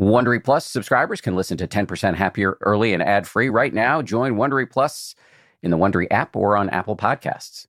[0.00, 4.00] Wondery Plus subscribers can listen to 10% Happier early and ad free right now.
[4.00, 5.14] Join Wondery Plus
[5.62, 7.66] in the Wondery app or on Apple Podcasts.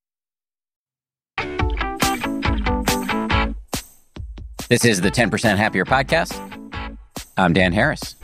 [4.69, 6.33] This is the 10% Happier podcast.
[7.35, 8.15] I'm Dan Harris.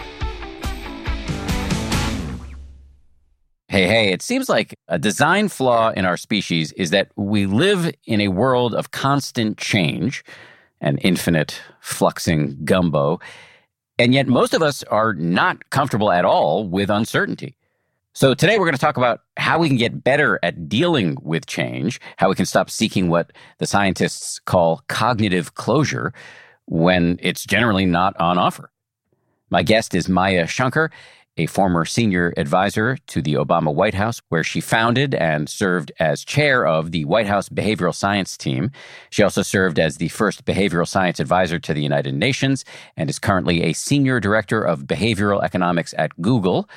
[3.68, 7.92] Hey, hey, it seems like a design flaw in our species is that we live
[8.06, 10.24] in a world of constant change
[10.80, 13.20] and infinite fluxing gumbo.
[14.00, 17.56] And yet, most of us are not comfortable at all with uncertainty.
[18.14, 21.46] So, today we're going to talk about how we can get better at dealing with
[21.46, 26.14] change, how we can stop seeking what the scientists call cognitive closure
[26.66, 28.72] when it's generally not on offer.
[29.50, 30.92] My guest is Maya Shankar,
[31.38, 36.26] a former senior advisor to the Obama White House, where she founded and served as
[36.26, 38.72] chair of the White House Behavioral Science Team.
[39.10, 43.20] She also served as the first behavioral science advisor to the United Nations and is
[43.20, 46.70] currently a senior director of behavioral economics at Google.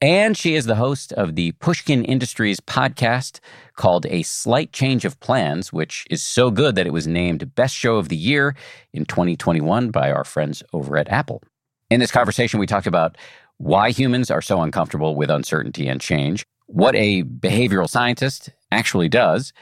[0.00, 3.40] And she is the host of the Pushkin Industries podcast
[3.74, 7.74] called A Slight Change of Plans, which is so good that it was named Best
[7.74, 8.54] Show of the Year
[8.92, 11.42] in 2021 by our friends over at Apple.
[11.90, 13.16] In this conversation, we talked about
[13.58, 19.52] why humans are so uncomfortable with uncertainty and change, what a behavioral scientist actually does,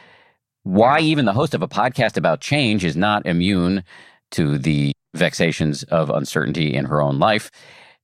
[0.62, 3.82] why even the host of a podcast about change is not immune
[4.32, 7.50] to the vexations of uncertainty in her own life,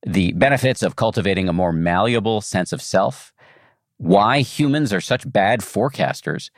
[0.05, 3.33] the benefits of cultivating a more malleable sense of self,
[3.97, 6.49] why humans are such bad forecasters,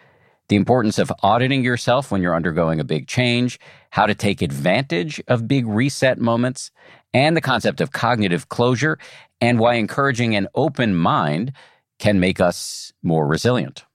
[0.47, 5.21] the importance of auditing yourself when you're undergoing a big change, how to take advantage
[5.27, 6.71] of big reset moments,
[7.13, 8.99] and the concept of cognitive closure
[9.45, 11.53] and why encouraging an open mind
[11.99, 13.85] can make us more resilient.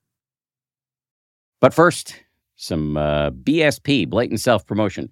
[1.61, 2.15] But first,
[2.57, 5.11] some uh, BSP, blatant self promotion.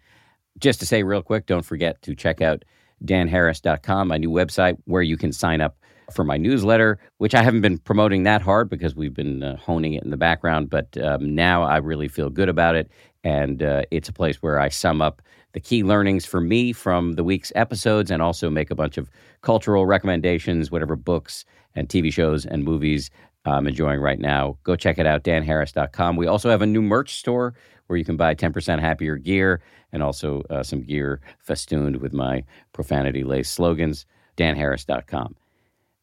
[0.58, 2.64] Just to say real quick, don't forget to check out
[3.04, 5.76] danharris.com, my new website where you can sign up
[6.12, 9.94] for my newsletter, which I haven't been promoting that hard because we've been uh, honing
[9.94, 10.70] it in the background.
[10.70, 12.90] But um, now I really feel good about it.
[13.24, 17.12] And uh, it's a place where I sum up the key learnings for me from
[17.12, 19.10] the week's episodes and also make a bunch of
[19.42, 23.10] cultural recommendations, whatever books and TV shows and movies
[23.44, 24.58] I'm enjoying right now.
[24.64, 26.16] Go check it out, danharris.com.
[26.16, 27.54] We also have a new merch store
[27.86, 32.44] where you can buy 10% happier gear and also uh, some gear festooned with my
[32.72, 34.04] profanity laced slogans,
[34.36, 35.34] danharris.com.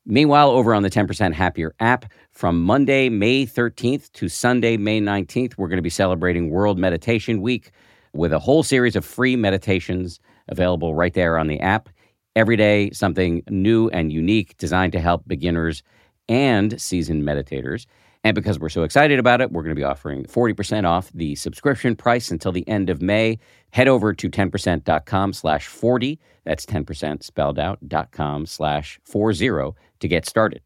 [0.08, 5.58] Meanwhile, over on the 10% Happier app, from Monday, May 13th to Sunday, May 19th,
[5.58, 7.72] we're going to be celebrating World Meditation Week
[8.14, 11.90] with a whole series of free meditations available right there on the app.
[12.36, 15.82] Every day, something new and unique designed to help beginners
[16.30, 17.88] and seasoned meditators.
[18.26, 21.36] And because we're so excited about it, we're going to be offering 40% off the
[21.36, 23.38] subscription price until the end of May.
[23.70, 26.20] Head over to 10%.com slash 40.
[26.44, 30.64] That's 10% spelled out, dot com slash 40 to get started.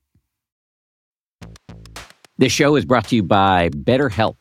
[2.37, 4.37] This show is brought to you by BetterHelp.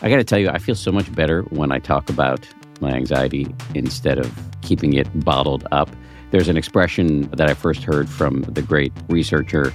[0.00, 2.46] I got to tell you, I feel so much better when I talk about
[2.80, 4.32] my anxiety instead of
[4.62, 5.90] keeping it bottled up.
[6.30, 9.74] There's an expression that I first heard from the great researcher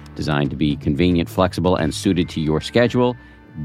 [0.15, 3.15] designed to be convenient, flexible, and suited to your schedule.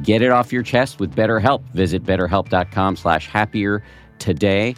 [0.03, 1.63] Get it off your chest with BetterHelp.
[1.71, 3.83] Visit betterhelp.com slash happier
[4.19, 4.75] today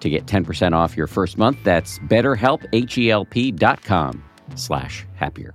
[0.00, 1.58] to get 10% off your first month.
[1.64, 4.22] That's betterhelp, H-E-L-P dot com
[4.54, 5.54] slash happier.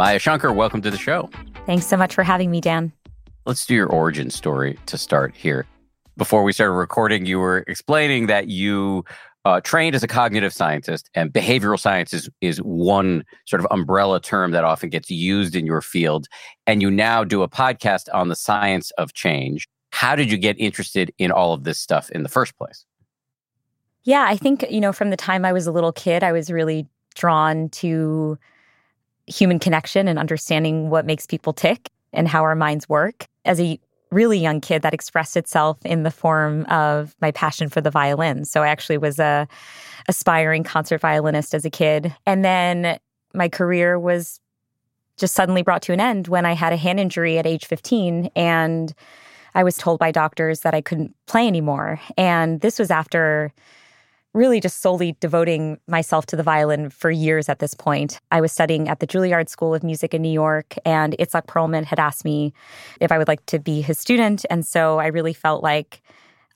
[0.00, 1.28] Maya Shankar, welcome to the show.
[1.66, 2.90] Thanks so much for having me, Dan.
[3.44, 5.66] Let's do your origin story to start here.
[6.16, 9.04] Before we started recording, you were explaining that you
[9.44, 14.22] uh, trained as a cognitive scientist, and behavioral science is, is one sort of umbrella
[14.22, 16.28] term that often gets used in your field.
[16.66, 19.68] And you now do a podcast on the science of change.
[19.90, 22.86] How did you get interested in all of this stuff in the first place?
[24.04, 26.50] Yeah, I think, you know, from the time I was a little kid, I was
[26.50, 28.38] really drawn to
[29.30, 33.26] human connection and understanding what makes people tick and how our minds work.
[33.44, 33.78] As a
[34.10, 38.44] really young kid, that expressed itself in the form of my passion for the violin.
[38.44, 39.46] So I actually was a
[40.08, 42.14] aspiring concert violinist as a kid.
[42.26, 42.98] And then
[43.32, 44.40] my career was
[45.16, 48.30] just suddenly brought to an end when I had a hand injury at age 15
[48.34, 48.92] and
[49.54, 52.00] I was told by doctors that I couldn't play anymore.
[52.16, 53.52] And this was after
[54.32, 58.20] really just solely devoting myself to the violin for years at this point.
[58.30, 61.84] I was studying at the Juilliard School of Music in New York, and Itzhak Perlman
[61.84, 62.52] had asked me
[63.00, 64.46] if I would like to be his student.
[64.48, 66.02] And so I really felt like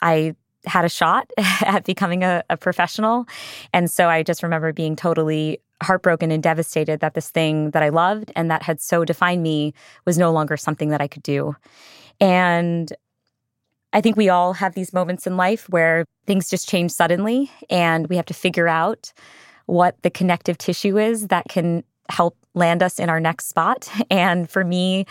[0.01, 0.37] I
[0.67, 3.27] had a shot at becoming a, a professional.
[3.73, 7.89] And so I just remember being totally heartbroken and devastated that this thing that I
[7.89, 9.75] loved and that had so defined me
[10.07, 11.57] was no longer something that I could do.
[12.21, 12.93] And
[13.95, 18.09] I think we all have these moments in life where things just change suddenly and
[18.09, 19.13] we have to figure out
[19.67, 23.89] what the connective tissue is that can help land us in our next spot.
[24.11, 25.07] And for me,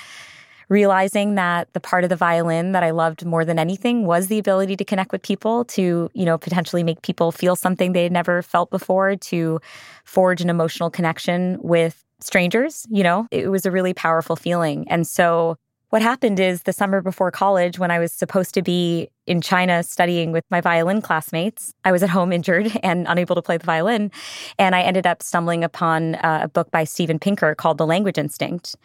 [0.70, 4.40] realizing that the part of the violin that I loved more than anything was the
[4.40, 8.12] ability to connect with people, to, you know, potentially make people feel something they had
[8.12, 9.60] never felt before, to
[10.04, 14.88] forge an emotional connection with strangers, you know, it was a really powerful feeling.
[14.90, 15.58] And so
[15.94, 19.84] what happened is the summer before college, when I was supposed to be in China
[19.84, 23.66] studying with my violin classmates, I was at home injured and unable to play the
[23.68, 24.10] violin.
[24.58, 28.18] And I ended up stumbling upon uh, a book by Steven Pinker called The Language
[28.18, 28.76] Instinct.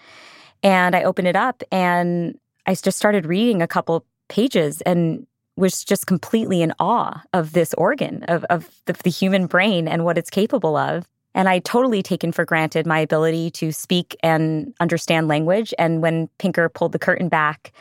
[0.62, 5.26] And I opened it up and I just started reading a couple pages and
[5.56, 10.04] was just completely in awe of this organ, of, of the, the human brain and
[10.04, 11.08] what it's capable of.
[11.38, 15.72] And I totally taken for granted my ability to speak and understand language.
[15.78, 17.72] And when Pinker pulled the curtain back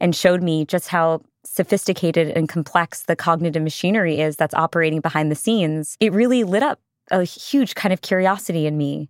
[0.00, 5.32] and showed me just how sophisticated and complex the cognitive machinery is that's operating behind
[5.32, 6.78] the scenes, it really lit up
[7.10, 9.08] a huge kind of curiosity in me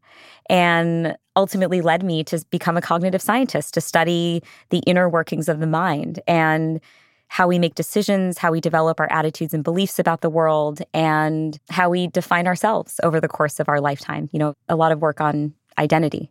[0.49, 5.59] and ultimately led me to become a cognitive scientist, to study the inner workings of
[5.59, 6.21] the mind.
[6.29, 6.81] And
[7.29, 11.59] how we make decisions, how we develop our attitudes and beliefs about the world, and
[11.71, 14.29] how we define ourselves over the course of our lifetime.
[14.33, 16.31] You know, a lot of work on identity.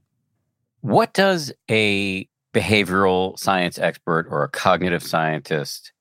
[0.81, 5.91] What does a behavioral science expert or a cognitive scientist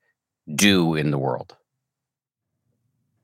[0.54, 1.56] do in the world?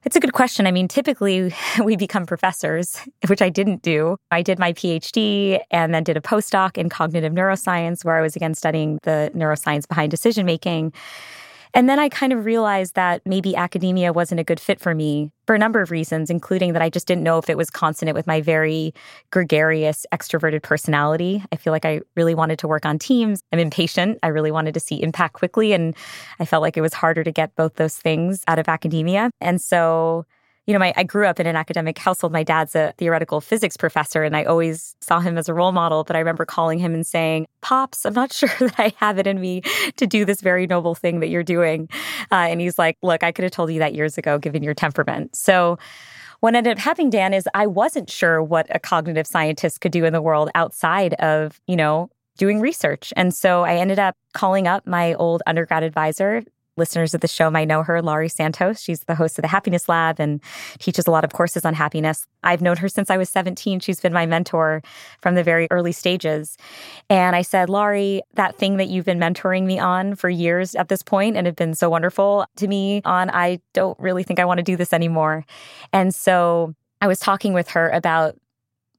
[0.02, 0.66] It's a good question.
[0.66, 1.52] I mean, typically
[1.84, 4.16] we become professors, which I didn't do.
[4.30, 8.36] I did my PhD and then did a postdoc in cognitive neuroscience, where I was
[8.36, 10.92] again studying the neuroscience behind decision making.
[11.74, 15.30] And then I kind of realized that maybe academia wasn't a good fit for me
[15.46, 18.14] for a number of reasons, including that I just didn't know if it was consonant
[18.14, 18.94] with my very
[19.30, 21.42] gregarious, extroverted personality.
[21.52, 23.42] I feel like I really wanted to work on teams.
[23.52, 24.18] I'm impatient.
[24.22, 25.72] I really wanted to see impact quickly.
[25.72, 25.96] And
[26.38, 29.30] I felt like it was harder to get both those things out of academia.
[29.40, 30.26] And so
[30.70, 32.32] you know, my, I grew up in an academic household.
[32.32, 36.04] My dad's a theoretical physics professor, and I always saw him as a role model.
[36.04, 39.26] But I remember calling him and saying, Pops, I'm not sure that I have it
[39.26, 39.62] in me
[39.96, 41.88] to do this very noble thing that you're doing.
[42.30, 44.74] Uh, and he's like, Look, I could have told you that years ago, given your
[44.74, 45.34] temperament.
[45.34, 45.76] So,
[46.38, 50.04] what ended up happening, Dan, is I wasn't sure what a cognitive scientist could do
[50.04, 53.12] in the world outside of, you know, doing research.
[53.16, 56.44] And so I ended up calling up my old undergrad advisor,
[56.80, 58.80] listeners of the show might know her, Laurie Santos.
[58.80, 60.40] She's the host of the Happiness Lab and
[60.80, 62.26] teaches a lot of courses on happiness.
[62.42, 63.78] I've known her since I was 17.
[63.78, 64.82] She's been my mentor
[65.20, 66.56] from the very early stages.
[67.08, 70.88] And I said, Laurie, that thing that you've been mentoring me on for years at
[70.88, 74.44] this point and have been so wonderful to me on, I don't really think I
[74.44, 75.44] want to do this anymore.
[75.92, 78.36] And so I was talking with her about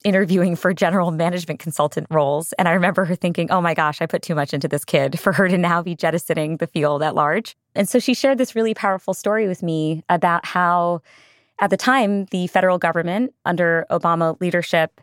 [0.04, 2.54] interviewing for general management consultant roles.
[2.54, 5.20] And I remember her thinking, oh my gosh, I put too much into this kid
[5.20, 7.56] for her to now be jettisoning the field at large.
[7.76, 11.02] And so she shared this really powerful story with me about how,
[11.60, 15.02] at the time, the federal government under Obama leadership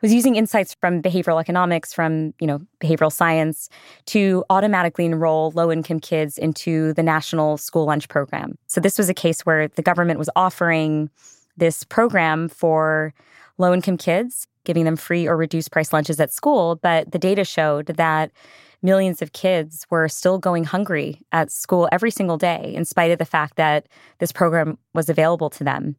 [0.00, 3.68] was using insights from behavioral economics, from you know behavioral science,
[4.06, 8.56] to automatically enroll low-income kids into the national school lunch program.
[8.66, 11.10] So this was a case where the government was offering
[11.56, 13.12] this program for
[13.58, 16.76] low income kids, giving them free or reduced price lunches at school.
[16.76, 18.30] But the data showed that
[18.82, 23.18] millions of kids were still going hungry at school every single day, in spite of
[23.18, 23.88] the fact that
[24.18, 25.96] this program was available to them.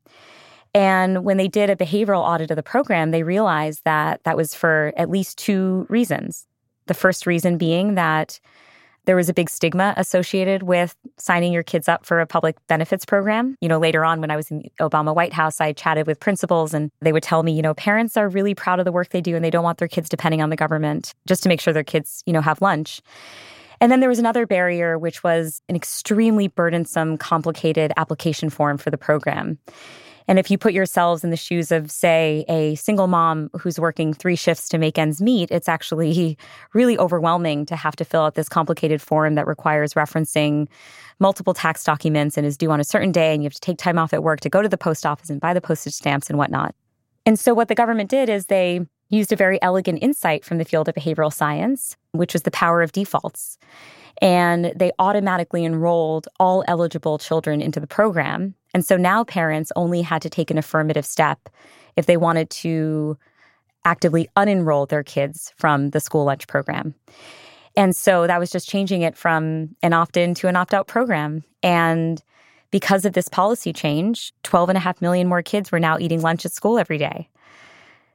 [0.74, 4.54] And when they did a behavioral audit of the program, they realized that that was
[4.54, 6.48] for at least two reasons.
[6.86, 8.40] The first reason being that
[9.10, 13.06] there was a big stigma associated with signing your kids up for a public benefits
[13.06, 13.56] program.
[13.60, 16.20] You know, later on when I was in the Obama White House, I chatted with
[16.20, 19.10] principals and they would tell me, you know, parents are really proud of the work
[19.10, 21.60] they do and they don't want their kids depending on the government just to make
[21.60, 23.02] sure their kids, you know, have lunch.
[23.82, 28.92] And then there was another barrier, which was an extremely burdensome, complicated application form for
[28.92, 29.58] the program.
[30.30, 34.14] And if you put yourselves in the shoes of, say, a single mom who's working
[34.14, 36.38] three shifts to make ends meet, it's actually
[36.76, 40.68] really overwhelming to have to fill out this complicated form that requires referencing
[41.20, 43.34] multiple tax documents and is due on a certain day.
[43.34, 45.32] And you have to take time off at work to go to the post office
[45.32, 46.76] and buy the postage stamps and whatnot.
[47.26, 50.66] And so, what the government did is they used a very elegant insight from the
[50.66, 53.58] field of behavioral science, which was the power of defaults
[54.22, 58.54] and they automatically enrolled all eligible children into the program.
[58.74, 61.50] And so now parents only had to take an affirmative step
[61.96, 63.18] if they wanted to
[63.86, 66.94] actively unenroll their kids from the school lunch program.
[67.76, 70.88] And so that was just changing it from an opt in to an opt out
[70.88, 71.44] program.
[71.64, 72.22] And
[72.72, 76.22] because of this policy change, 12 and a half million more kids were now eating
[76.22, 77.30] lunch at school every day,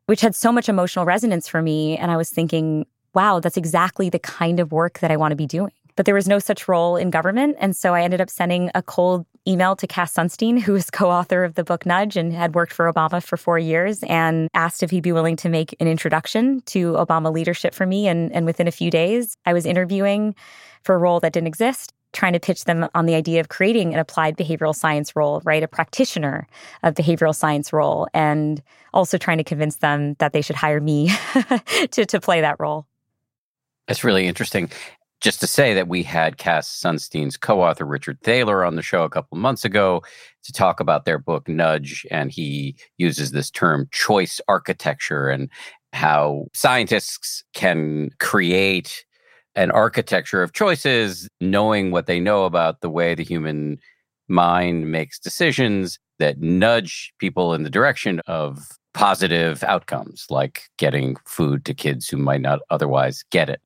[0.06, 1.96] which had so much emotional resonance for me.
[1.96, 5.36] And I was thinking, wow, that's exactly the kind of work that I want to
[5.36, 5.72] be doing.
[5.96, 7.56] But there was no such role in government.
[7.60, 11.10] And so I ended up sending a cold email to Cass Sunstein, who is co
[11.10, 14.82] author of the book Nudge and had worked for Obama for four years, and asked
[14.82, 18.08] if he'd be willing to make an introduction to Obama leadership for me.
[18.08, 20.34] And, and within a few days, I was interviewing
[20.82, 23.92] for a role that didn't exist trying to pitch them on the idea of creating
[23.92, 25.62] an applied behavioral science role, right?
[25.62, 26.46] A practitioner
[26.82, 28.62] of behavioral science role, and
[28.94, 31.10] also trying to convince them that they should hire me
[31.90, 32.86] to, to play that role.
[33.86, 34.70] That's really interesting
[35.24, 39.08] just to say that we had Cass Sunstein's co-author Richard Thaler on the show a
[39.08, 40.02] couple months ago
[40.42, 45.48] to talk about their book Nudge, and he uses this term choice architecture and
[45.94, 49.06] how scientists can create
[49.56, 53.78] an architecture of choices, knowing what they know about the way the human
[54.28, 58.58] mind makes decisions that nudge people in the direction of
[58.94, 63.60] positive outcomes, like getting food to kids who might not otherwise get it.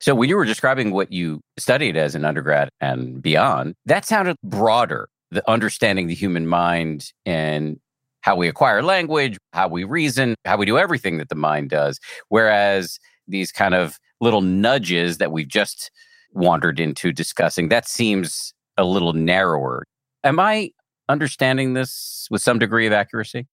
[0.00, 4.36] So when you were describing what you studied as an undergrad and beyond, that sounded
[4.42, 7.78] broader, the understanding the human mind and
[8.22, 12.00] how we acquire language, how we reason, how we do everything that the mind does.
[12.28, 15.90] Whereas these kind of little nudges that we've just
[16.32, 19.84] wandered into discussing, that seems a little narrower.
[20.24, 20.70] Am I
[21.08, 23.46] understanding this with some degree of accuracy?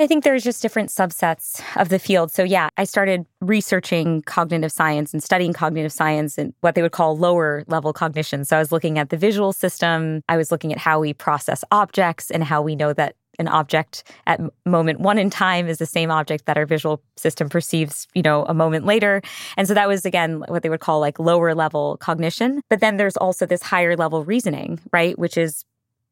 [0.00, 2.32] I think there's just different subsets of the field.
[2.32, 6.92] So, yeah, I started researching cognitive science and studying cognitive science and what they would
[6.92, 8.46] call lower level cognition.
[8.46, 11.64] So, I was looking at the visual system, I was looking at how we process
[11.70, 15.86] objects and how we know that an object at moment one in time is the
[15.86, 19.22] same object that our visual system perceives, you know, a moment later.
[19.56, 22.60] And so that was again what they would call like lower level cognition.
[22.68, 25.18] But then there's also this higher level reasoning, right?
[25.18, 25.64] Which is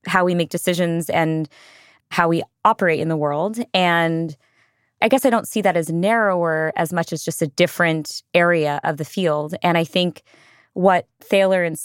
[0.06, 1.49] how we make decisions and
[2.11, 3.58] how we operate in the world.
[3.75, 4.37] And
[5.02, 8.80] I guess I don't see that as narrower as much as just a different area
[8.82, 9.54] of the field.
[9.62, 10.23] And I think
[10.73, 11.76] what Thaler and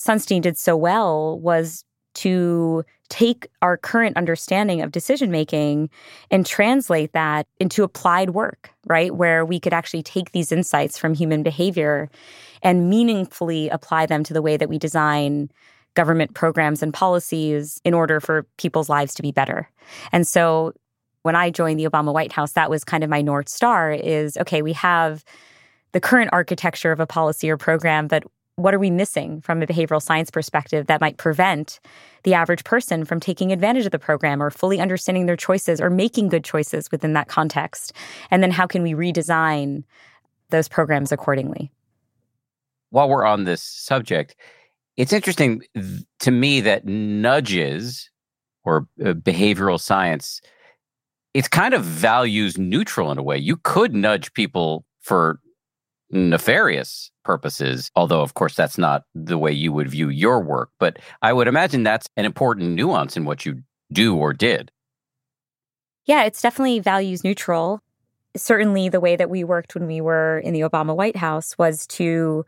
[0.00, 1.84] Sunstein did so well was
[2.14, 5.90] to take our current understanding of decision making
[6.30, 9.14] and translate that into applied work, right?
[9.14, 12.10] Where we could actually take these insights from human behavior
[12.62, 15.50] and meaningfully apply them to the way that we design
[15.94, 19.68] government programs and policies in order for people's lives to be better.
[20.12, 20.74] And so
[21.22, 24.36] when I joined the Obama White House, that was kind of my North Star is
[24.36, 25.24] okay, we have
[25.92, 28.22] the current architecture of a policy or program, but
[28.56, 31.78] what are we missing from a behavioral science perspective that might prevent
[32.22, 35.90] the average person from taking advantage of the program or fully understanding their choices or
[35.90, 37.92] making good choices within that context?
[38.30, 39.84] And then how can we redesign
[40.48, 41.70] those programs accordingly?
[42.90, 44.34] While we're on this subject,
[44.96, 45.62] it's interesting
[46.20, 48.08] to me that nudges
[48.64, 50.40] or uh, behavioral science,
[51.34, 53.36] it's kind of values neutral in a way.
[53.36, 55.40] You could nudge people for
[56.10, 60.70] nefarious purposes, although, of course, that's not the way you would view your work.
[60.78, 64.70] But I would imagine that's an important nuance in what you do or did.
[66.06, 67.80] Yeah, it's definitely values neutral.
[68.36, 71.86] Certainly, the way that we worked when we were in the Obama White House was
[71.88, 72.44] to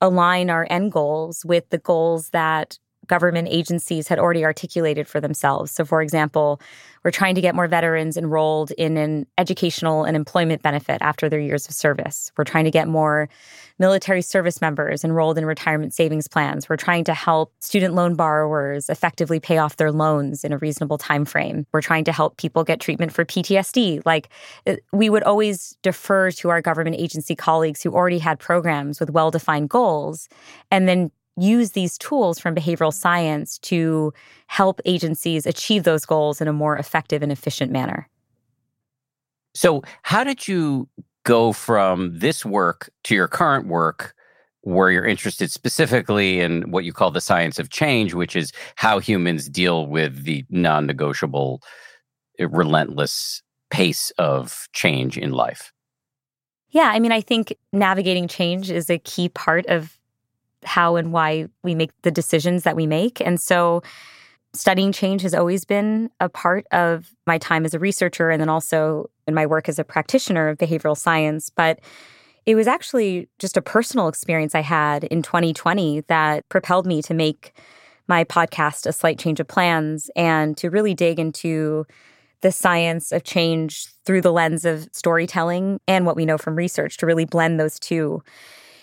[0.00, 5.72] align our end goals with the goals that government agencies had already articulated for themselves.
[5.72, 6.60] So, for example,
[7.04, 11.40] we're trying to get more veterans enrolled in an educational and employment benefit after their
[11.40, 12.30] years of service.
[12.36, 13.28] We're trying to get more
[13.78, 16.68] military service members enrolled in retirement savings plans.
[16.68, 20.98] We're trying to help student loan borrowers effectively pay off their loans in a reasonable
[20.98, 21.66] time frame.
[21.72, 24.02] We're trying to help people get treatment for PTSD.
[24.04, 24.28] Like
[24.66, 29.10] uh, we would always defer to our government agency colleagues who already had programs with
[29.10, 30.28] well-defined goals
[30.70, 34.12] and then use these tools from behavioral science to
[34.46, 38.08] help agencies achieve those goals in a more effective and efficient manner.
[39.54, 40.88] So, how did you
[41.24, 44.14] go from this work to your current work
[44.62, 48.98] where you're interested specifically in what you call the science of change, which is how
[48.98, 51.62] humans deal with the non negotiable,
[52.40, 55.72] uh, relentless pace of change in life?
[56.70, 59.97] Yeah, I mean, I think navigating change is a key part of
[60.64, 63.20] how and why we make the decisions that we make.
[63.20, 63.82] And so
[64.54, 68.48] studying change has always been a part of my time as a researcher and then
[68.48, 71.50] also in my work as a practitioner of behavioral science.
[71.50, 71.80] But
[72.46, 77.14] it was actually just a personal experience I had in 2020 that propelled me to
[77.14, 77.52] make
[78.08, 81.84] my podcast, A Slight Change of Plans, and to really dig into
[82.40, 86.96] the science of change through the lens of storytelling and what we know from research
[86.98, 88.22] to really blend those two.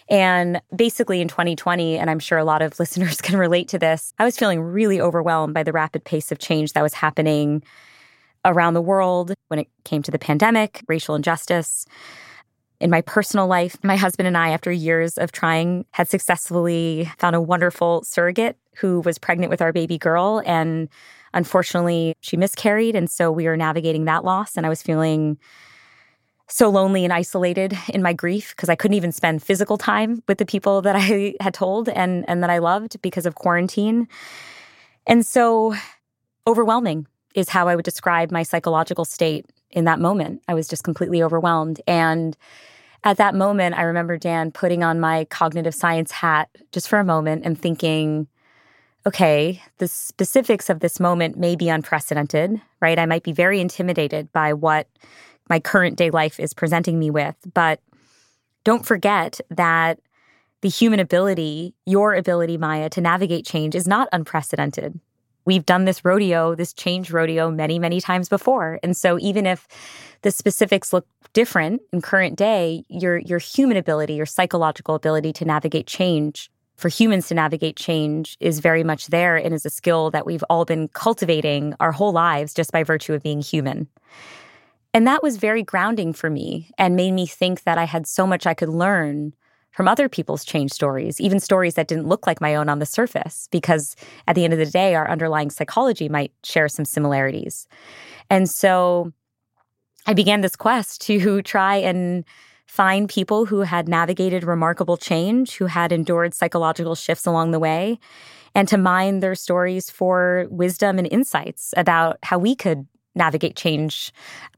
[0.07, 4.13] And basically in 2020, and I'm sure a lot of listeners can relate to this,
[4.19, 7.63] I was feeling really overwhelmed by the rapid pace of change that was happening
[8.43, 11.85] around the world when it came to the pandemic, racial injustice.
[12.79, 17.35] In my personal life, my husband and I, after years of trying, had successfully found
[17.35, 20.43] a wonderful surrogate who was pregnant with our baby girl.
[20.45, 20.89] And
[21.33, 22.95] unfortunately, she miscarried.
[22.95, 24.57] And so we were navigating that loss.
[24.57, 25.39] And I was feeling
[26.47, 30.37] so lonely and isolated in my grief because I couldn't even spend physical time with
[30.37, 34.07] the people that I had told and and that I loved because of quarantine.
[35.07, 35.75] And so
[36.47, 40.41] overwhelming is how I would describe my psychological state in that moment.
[40.47, 42.37] I was just completely overwhelmed and
[43.03, 47.03] at that moment I remember Dan putting on my cognitive science hat just for a
[47.03, 48.27] moment and thinking
[49.07, 52.97] okay, the specifics of this moment may be unprecedented, right?
[52.97, 54.87] I might be very intimidated by what
[55.49, 57.35] my current day life is presenting me with.
[57.53, 57.79] But
[58.63, 59.99] don't forget that
[60.61, 64.99] the human ability, your ability, Maya, to navigate change is not unprecedented.
[65.45, 68.79] We've done this rodeo, this change rodeo, many, many times before.
[68.81, 69.67] And so even if
[70.23, 75.45] the specifics look different in current day, your your human ability, your psychological ability to
[75.45, 80.11] navigate change, for humans to navigate change is very much there and is a skill
[80.11, 83.87] that we've all been cultivating our whole lives just by virtue of being human.
[84.95, 88.25] And that was very grounding for me and made me think that I had so
[88.25, 89.33] much I could learn
[89.71, 92.85] from other people's change stories, even stories that didn't look like my own on the
[92.85, 97.67] surface, because at the end of the day, our underlying psychology might share some similarities.
[98.29, 99.11] And so
[100.07, 102.23] I began this quest to try and
[102.65, 107.99] find people who had navigated remarkable change, who had endured psychological shifts along the way,
[108.55, 114.11] and to mine their stories for wisdom and insights about how we could navigate change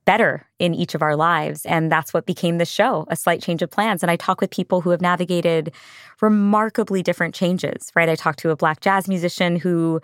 [0.06, 1.66] better in each of our lives.
[1.66, 4.04] And that's what became the show, A Slight Change of Plans.
[4.04, 5.74] And I talk with people who have navigated
[6.22, 8.10] remarkably different changes, right?
[8.10, 10.02] I talked to a black jazz musician who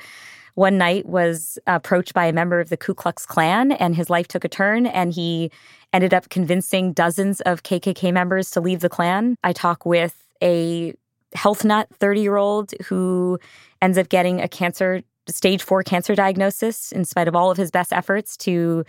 [0.56, 4.28] one night was approached by a member of the Ku Klux Klan and his life
[4.28, 5.52] took a turn and he
[5.94, 9.36] ended up convincing dozens of KKK members to leave the Klan.
[9.44, 10.94] I talk with a
[11.34, 13.40] health nut 30 year old who
[13.82, 17.72] ends up getting a cancer stage four cancer diagnosis in spite of all of his
[17.72, 18.84] best efforts to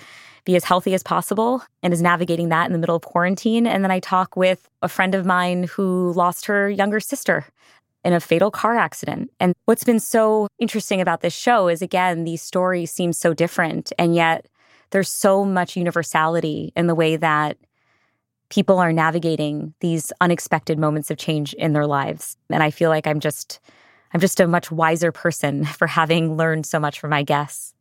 [0.44, 3.66] be as healthy as possible and is navigating that in the middle of quarantine.
[3.66, 7.46] And then I talk with a friend of mine who lost her younger sister
[8.04, 9.30] in a fatal car accident.
[9.40, 13.92] And what's been so interesting about this show is again, these stories seem so different,
[13.98, 14.46] and yet
[14.90, 17.56] there's so much universality in the way that
[18.50, 22.36] people are navigating these unexpected moments of change in their lives.
[22.50, 23.58] And I feel like I'm just
[24.14, 27.74] I'm just a much wiser person for having learned so much from my guests.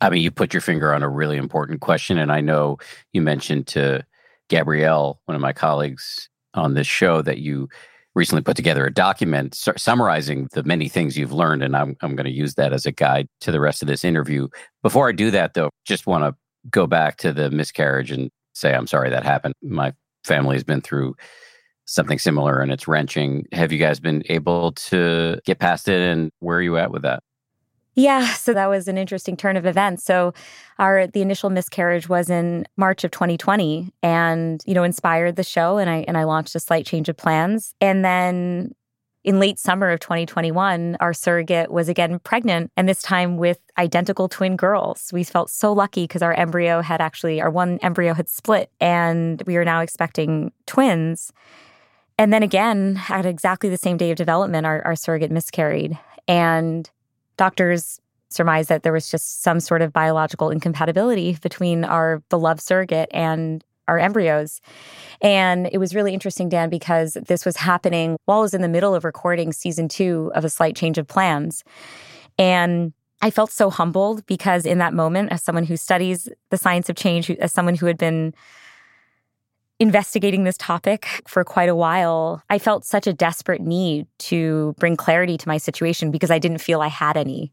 [0.00, 2.18] I mean, you put your finger on a really important question.
[2.18, 2.78] And I know
[3.12, 4.04] you mentioned to
[4.48, 7.68] Gabrielle, one of my colleagues on this show, that you
[8.14, 11.62] recently put together a document summarizing the many things you've learned.
[11.62, 14.04] And I'm, I'm going to use that as a guide to the rest of this
[14.04, 14.48] interview.
[14.82, 16.34] Before I do that, though, just want to
[16.70, 19.54] go back to the miscarriage and say, I'm sorry that happened.
[19.62, 19.92] My
[20.24, 21.16] family has been through
[21.88, 23.46] something similar and it's wrenching.
[23.52, 27.02] Have you guys been able to get past it and where are you at with
[27.02, 27.22] that?
[27.94, 30.04] Yeah, so that was an interesting turn of events.
[30.04, 30.32] So
[30.78, 35.78] our the initial miscarriage was in March of 2020 and you know inspired the show
[35.78, 38.74] and I and I launched a slight change of plans and then
[39.24, 44.28] in late summer of 2021, our surrogate was again pregnant, and this time with identical
[44.28, 45.10] twin girls.
[45.12, 49.42] We felt so lucky because our embryo had actually, our one embryo had split, and
[49.46, 51.32] we are now expecting twins.
[52.18, 55.96] And then again, at exactly the same day of development, our, our surrogate miscarried.
[56.26, 56.90] And
[57.36, 63.08] doctors surmised that there was just some sort of biological incompatibility between our beloved surrogate
[63.12, 64.60] and our embryos.
[65.22, 68.68] And it was really interesting, Dan, because this was happening while I was in the
[68.68, 71.64] middle of recording season two of A Slight Change of Plans.
[72.38, 76.88] And I felt so humbled because in that moment, as someone who studies the science
[76.88, 78.34] of change, as someone who had been
[79.80, 84.96] investigating this topic for quite a while, I felt such a desperate need to bring
[84.96, 87.52] clarity to my situation because I didn't feel I had any.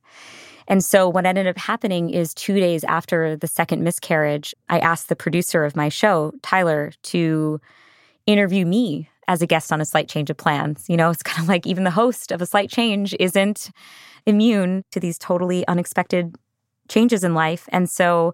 [0.68, 5.10] And so what ended up happening is two days after the second miscarriage, I asked
[5.10, 7.62] the producer of my show, Tyler, to
[8.26, 10.86] interview me as a guest on a slight change of plans.
[10.90, 13.70] You know, it's kind of like even the host of a slight change isn't
[14.26, 16.36] immune to these totally unexpected
[16.88, 17.68] changes in life.
[17.72, 18.34] And so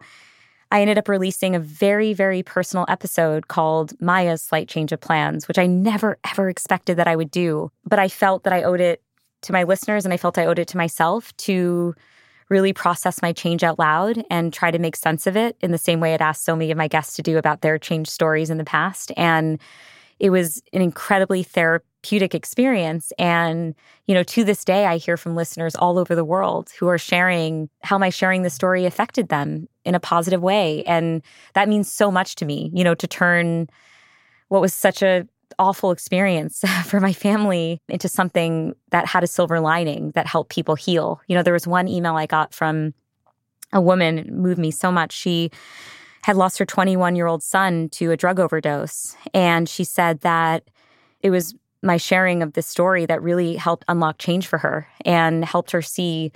[0.72, 5.48] I ended up releasing a very, very personal episode called Maya's Slight Change of Plans,
[5.48, 7.72] which I never, ever expected that I would do.
[7.86, 9.04] But I felt that I owed it
[9.42, 11.94] to my listeners and I felt I owed it to myself to
[12.50, 15.78] really process my change out loud and try to make sense of it in the
[15.78, 18.50] same way I'd asked so many of my guests to do about their change stories
[18.50, 19.12] in the past.
[19.18, 19.60] And
[20.20, 23.12] it was an incredibly therapeutic experience.
[23.18, 26.88] And, you know, to this day, I hear from listeners all over the world who
[26.88, 30.84] are sharing how my sharing the story affected them in a positive way.
[30.86, 31.22] And
[31.54, 33.68] that means so much to me, you know, to turn
[34.50, 35.28] what was such a
[35.60, 40.76] awful experience for my family into something that had a silver lining that helped people
[40.76, 41.22] heal.
[41.28, 42.94] You know, there was one email I got from
[43.74, 45.14] a woman moved me so much.
[45.14, 45.52] She
[46.24, 49.16] had lost her 21 year old son to a drug overdose.
[49.34, 50.64] And she said that
[51.22, 55.44] it was my sharing of this story that really helped unlock change for her and
[55.44, 56.32] helped her see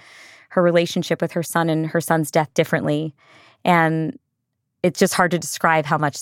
[0.50, 3.14] her relationship with her son and her son's death differently.
[3.64, 4.18] And
[4.84, 6.20] it's just hard to describe how much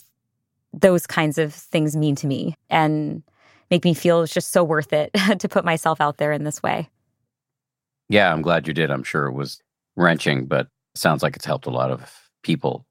[0.73, 3.23] those kinds of things mean to me and
[3.69, 6.61] make me feel it's just so worth it to put myself out there in this
[6.63, 6.89] way.
[8.09, 8.91] Yeah, I'm glad you did.
[8.91, 9.61] I'm sure it was
[9.95, 12.85] wrenching, but sounds like it's helped a lot of people.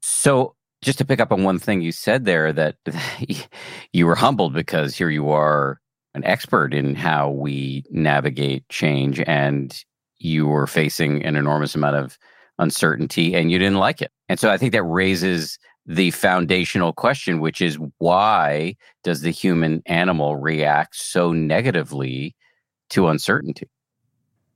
[0.00, 2.76] So, just to pick up on one thing you said there, that
[3.92, 5.80] you were humbled because here you are,
[6.14, 9.82] an expert in how we navigate change, and
[10.18, 12.16] you were facing an enormous amount of
[12.58, 14.12] uncertainty and you didn't like it.
[14.28, 19.82] And so, I think that raises the foundational question, which is why does the human
[19.86, 22.36] animal react so negatively
[22.90, 23.68] to uncertainty?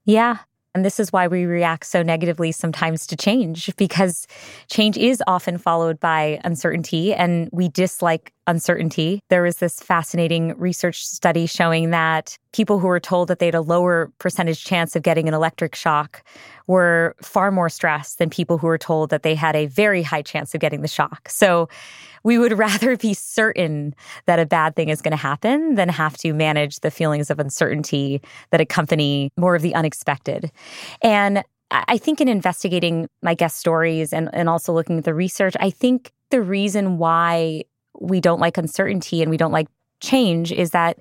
[0.05, 0.39] Yeah.
[0.79, 4.29] And this is why we react so negatively sometimes to change, because
[4.71, 9.23] change is often followed by uncertainty and we dislike uncertainty.
[9.29, 13.55] There was this fascinating research study showing that people who were told that they had
[13.55, 16.23] a lower percentage chance of getting an electric shock
[16.67, 20.23] were far more stressed than people who were told that they had a very high
[20.23, 21.29] chance of getting the shock.
[21.29, 21.69] So
[22.25, 26.17] we would rather be certain that a bad thing is going to happen than have
[26.19, 30.51] to manage the feelings of uncertainty that accompany more of the unexpected.
[31.03, 35.55] And I think in investigating my guest stories and, and also looking at the research,
[35.61, 37.65] I think the reason why
[38.01, 39.69] we don't like uncertainty and we don't like
[40.01, 40.99] change is that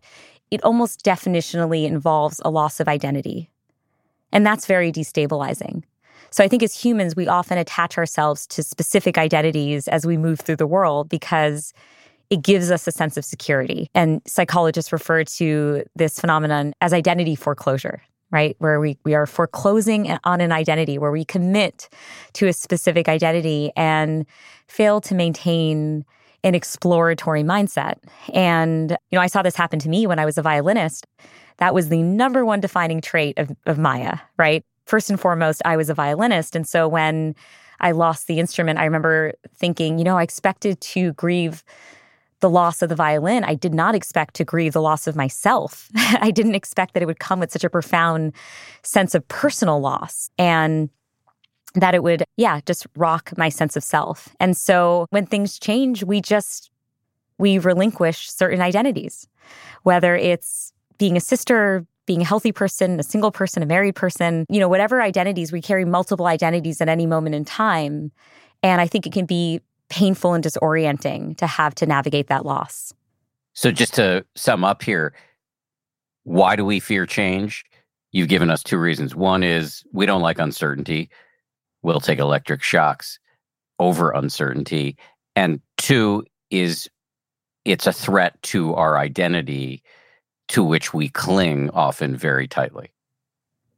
[0.52, 3.50] it almost definitionally involves a loss of identity.
[4.32, 5.84] And that's very destabilizing.
[6.30, 10.40] So I think as humans, we often attach ourselves to specific identities as we move
[10.40, 11.74] through the world because
[12.30, 13.90] it gives us a sense of security.
[13.94, 18.56] And psychologists refer to this phenomenon as identity foreclosure, right?
[18.60, 21.88] Where we, we are foreclosing on an identity, where we commit
[22.34, 24.26] to a specific identity and
[24.68, 26.04] fail to maintain
[26.44, 27.96] an exploratory mindset.
[28.34, 31.06] And, you know, I saw this happen to me when I was a violinist.
[31.58, 34.64] That was the number one defining trait of, of Maya, right?
[34.86, 36.56] First and foremost, I was a violinist.
[36.56, 37.36] And so when
[37.80, 41.64] I lost the instrument, I remember thinking, you know, I expected to grieve
[42.40, 43.44] the loss of the violin.
[43.44, 45.90] I did not expect to grieve the loss of myself.
[45.96, 48.34] I didn't expect that it would come with such a profound
[48.84, 50.30] sense of personal loss.
[50.38, 50.90] And
[51.82, 54.36] that it would, yeah, just rock my sense of self.
[54.40, 56.72] And so when things change, we just,
[57.38, 59.28] we relinquish certain identities,
[59.84, 64.46] whether it's being a sister, being a healthy person, a single person, a married person,
[64.50, 68.12] you know, whatever identities, we carry multiple identities at any moment in time.
[68.64, 72.94] And I think it can be painful and disorienting to have to navigate that loss.
[73.54, 75.14] So, just to sum up here,
[76.24, 77.66] why do we fear change?
[78.12, 79.16] You've given us two reasons.
[79.16, 81.10] One is we don't like uncertainty
[81.88, 83.18] will take electric shocks
[83.80, 84.98] over uncertainty.
[85.38, 86.90] And two is
[87.64, 89.82] it's a threat to our identity
[90.50, 92.92] to which we cling often very tightly.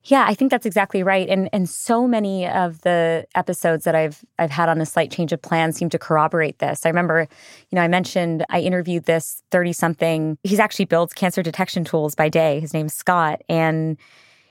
[0.06, 1.30] Yeah, I think that's exactly right.
[1.30, 5.32] And and so many of the episodes that I've I've had on a slight change
[5.32, 6.86] of plan seem to corroborate this.
[6.86, 7.28] I remember,
[7.70, 10.38] you know, I mentioned I interviewed this 30 something.
[10.44, 12.60] He's actually builds cancer detection tools by day.
[12.60, 13.98] His name's Scott and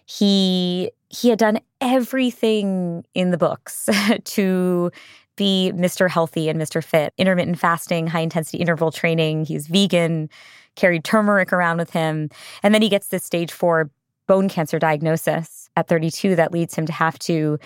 [0.07, 3.89] he he had done everything in the books
[4.25, 4.91] to
[5.37, 6.11] be Mr.
[6.11, 6.83] Healthy and Mr.
[6.83, 9.45] Fit, intermittent fasting, high intensity interval training.
[9.47, 10.29] He's vegan,
[10.75, 12.29] carried turmeric around with him.
[12.63, 13.91] And then he gets this stage four
[14.27, 17.59] bone cancer diagnosis at 32 that leads him to have to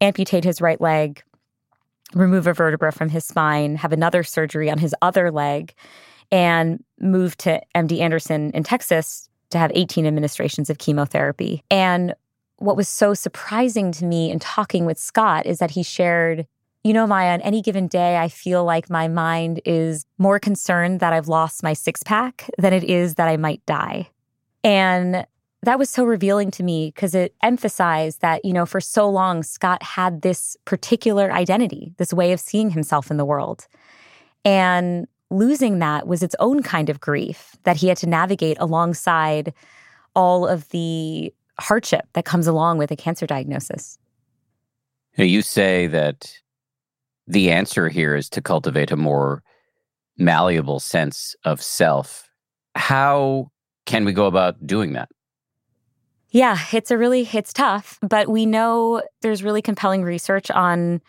[0.00, 1.22] amputate his right leg,
[2.12, 5.72] remove a vertebra from his spine, have another surgery on his other leg,
[6.30, 11.62] and move to MD Anderson in Texas to have 18 administrations of chemotherapy.
[11.70, 12.14] And
[12.62, 16.46] what was so surprising to me in talking with Scott is that he shared,
[16.84, 21.00] you know, Maya, on any given day, I feel like my mind is more concerned
[21.00, 24.08] that I've lost my six pack than it is that I might die.
[24.62, 25.26] And
[25.64, 29.42] that was so revealing to me because it emphasized that, you know, for so long,
[29.42, 33.66] Scott had this particular identity, this way of seeing himself in the world.
[34.44, 39.54] And losing that was its own kind of grief that he had to navigate alongside
[40.14, 43.98] all of the hardship that comes along with a cancer diagnosis.
[45.16, 46.32] You say that
[47.26, 49.42] the answer here is to cultivate a more
[50.18, 52.30] malleable sense of self.
[52.74, 53.50] How
[53.86, 55.08] can we go about doing that?
[56.30, 61.02] Yeah, it's a really it's tough, but we know there's really compelling research on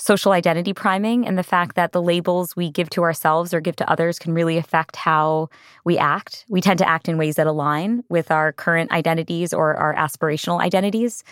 [0.00, 3.76] social identity priming and the fact that the labels we give to ourselves or give
[3.76, 5.48] to others can really affect how
[5.84, 6.46] we act.
[6.48, 10.60] We tend to act in ways that align with our current identities or our aspirational
[10.60, 11.22] identities.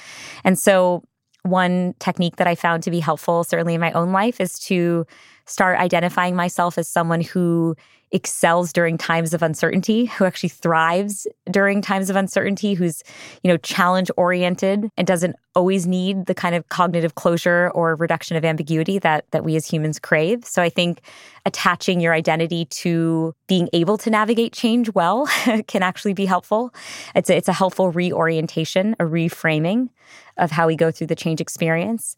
[0.44, 1.02] And so
[1.44, 5.07] one technique that I found to be helpful, certainly in my own life, is to
[5.46, 7.74] start identifying myself as someone who
[8.12, 13.03] excels during times of uncertainty, who actually thrives during times of uncertainty, who's,
[13.42, 18.37] you know, challenge oriented and doesn't always need the kind of cognitive closure or reduction
[18.37, 20.44] of ambiguity that that we as humans crave.
[20.44, 21.01] So I think
[21.44, 25.27] attaching your identity to being able to navigate change well
[25.66, 26.73] can actually be helpful.
[27.14, 29.88] It's a, it's a helpful reorientation, a reframing
[30.37, 32.16] of how we go through the change experience.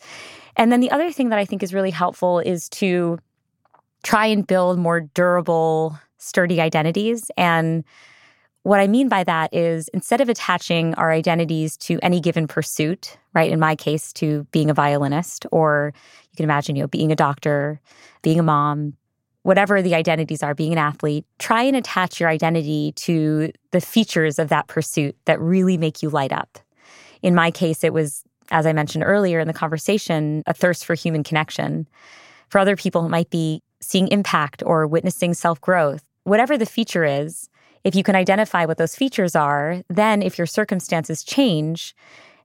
[0.57, 3.19] And then the other thing that I think is really helpful is to
[4.03, 7.31] try and build more durable, sturdy identities.
[7.37, 7.85] And
[8.63, 13.17] what I mean by that is instead of attaching our identities to any given pursuit,
[13.35, 13.51] right?
[13.51, 15.95] In my case, to being a violinist, or
[16.31, 17.81] you can imagine, you know, being a doctor,
[18.23, 18.95] being a mom,
[19.43, 24.39] whatever the identities are, being an athlete, try and attach your identity to the features
[24.39, 26.59] of that pursuit that really make you light up.
[27.23, 30.95] In my case, it was, as I mentioned earlier in the conversation, a thirst for
[30.95, 31.89] human connection.
[32.51, 36.05] For other people, it might be seeing impact or witnessing self growth.
[36.25, 37.49] Whatever the feature is,
[37.83, 41.95] if you can identify what those features are, then if your circumstances change,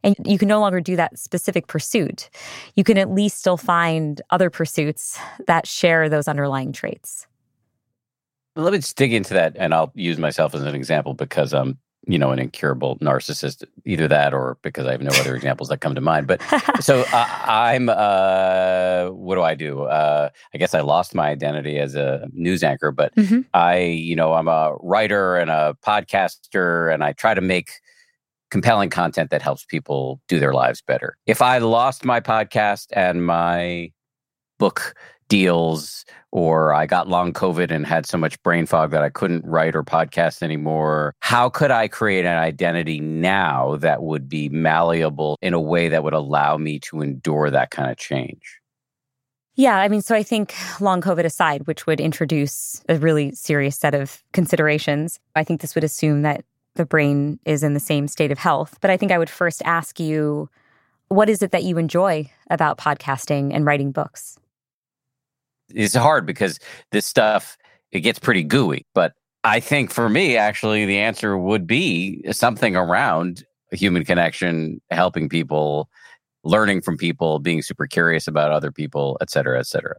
[0.03, 2.29] and you can no longer do that specific pursuit,
[2.75, 7.27] you can at least still find other pursuits that share those underlying traits.
[8.55, 11.77] Let me just dig into that, and I'll use myself as an example because I'm
[12.07, 15.81] you know, an incurable narcissist, either that or because I have no other examples that
[15.81, 16.27] come to mind.
[16.27, 16.41] But
[16.79, 19.83] so uh, I'm, uh, what do I do?
[19.83, 23.41] Uh, I guess I lost my identity as a news anchor, but mm-hmm.
[23.53, 27.71] I, you know, I'm a writer and a podcaster, and I try to make
[28.51, 31.17] compelling content that helps people do their lives better.
[31.25, 33.91] If I lost my podcast and my
[34.59, 34.95] book
[35.27, 39.45] deals or I got long COVID and had so much brain fog that I couldn't
[39.45, 41.15] write or podcast anymore.
[41.21, 46.03] How could I create an identity now that would be malleable in a way that
[46.03, 48.59] would allow me to endure that kind of change?
[49.55, 53.77] Yeah, I mean, so I think long COVID aside, which would introduce a really serious
[53.77, 56.43] set of considerations, I think this would assume that
[56.75, 58.77] the brain is in the same state of health.
[58.81, 60.49] But I think I would first ask you
[61.07, 64.37] what is it that you enjoy about podcasting and writing books?
[65.69, 66.59] It's hard because
[66.91, 67.57] this stuff
[67.91, 68.85] it gets pretty gooey.
[68.93, 75.29] But I think for me, actually, the answer would be something around human connection, helping
[75.29, 75.89] people,
[76.43, 79.95] learning from people, being super curious about other people, et cetera, et cetera.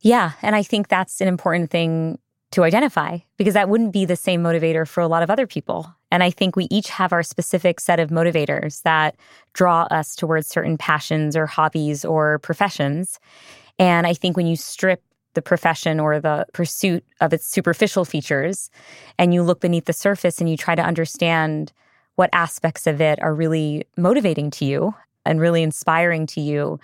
[0.00, 0.32] Yeah.
[0.42, 2.18] And I think that's an important thing
[2.52, 5.92] to identify because that wouldn't be the same motivator for a lot of other people.
[6.10, 9.16] And I think we each have our specific set of motivators that
[9.54, 13.18] draw us towards certain passions or hobbies or professions.
[13.78, 15.02] And I think when you strip
[15.34, 18.70] the profession or the pursuit of its superficial features
[19.18, 21.72] and you look beneath the surface and you try to understand
[22.14, 24.94] what aspects of it are really motivating to you
[25.26, 26.78] and really inspiring to you,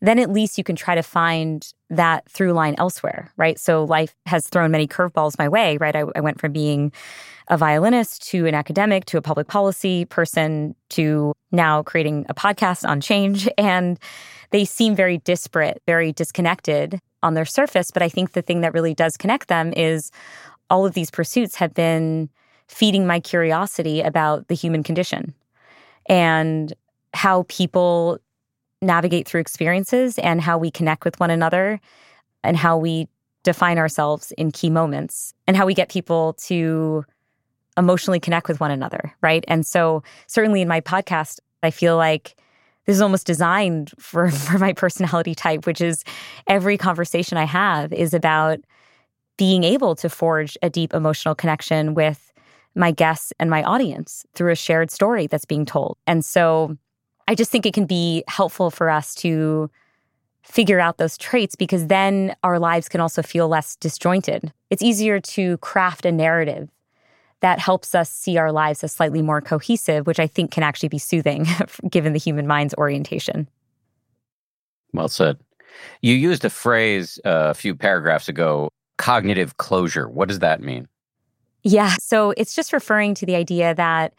[0.00, 3.58] then at least you can try to find that through line elsewhere, right?
[3.58, 5.96] So life has thrown many curveballs my way, right?
[5.96, 6.92] I, I, went from being
[7.48, 12.86] a violinist to an academic to a public policy person to now creating a podcast
[12.86, 13.48] on change.
[13.58, 13.98] And
[14.50, 17.90] they seem very disparate, very disconnected on their surface.
[17.90, 20.10] But I think the thing that really does connect them is
[20.70, 22.28] all of these pursuits have been
[22.68, 25.34] feeding my curiosity about the human condition
[26.08, 26.72] and
[27.14, 28.18] how people
[28.82, 31.80] navigate through experiences and how we connect with one another
[32.44, 33.08] and how we
[33.42, 37.04] define ourselves in key moments and how we get people to
[37.78, 39.44] emotionally connect with one another, right?
[39.48, 42.36] And so, certainly in my podcast, I feel like
[42.86, 46.04] this is almost designed for, for my personality type, which is
[46.46, 48.58] every conversation I have is about
[49.36, 52.32] being able to forge a deep emotional connection with
[52.74, 55.98] my guests and my audience through a shared story that's being told.
[56.06, 56.76] And so
[57.28, 59.70] I just think it can be helpful for us to
[60.42, 64.52] figure out those traits because then our lives can also feel less disjointed.
[64.70, 66.68] It's easier to craft a narrative
[67.40, 70.88] that helps us see our lives as slightly more cohesive, which I think can actually
[70.88, 71.46] be soothing
[71.90, 73.48] given the human mind's orientation.
[74.92, 75.38] Well said.
[76.00, 80.08] You used a phrase uh, a few paragraphs ago cognitive closure.
[80.08, 80.88] What does that mean?
[81.62, 81.94] Yeah.
[82.00, 84.14] So it's just referring to the idea that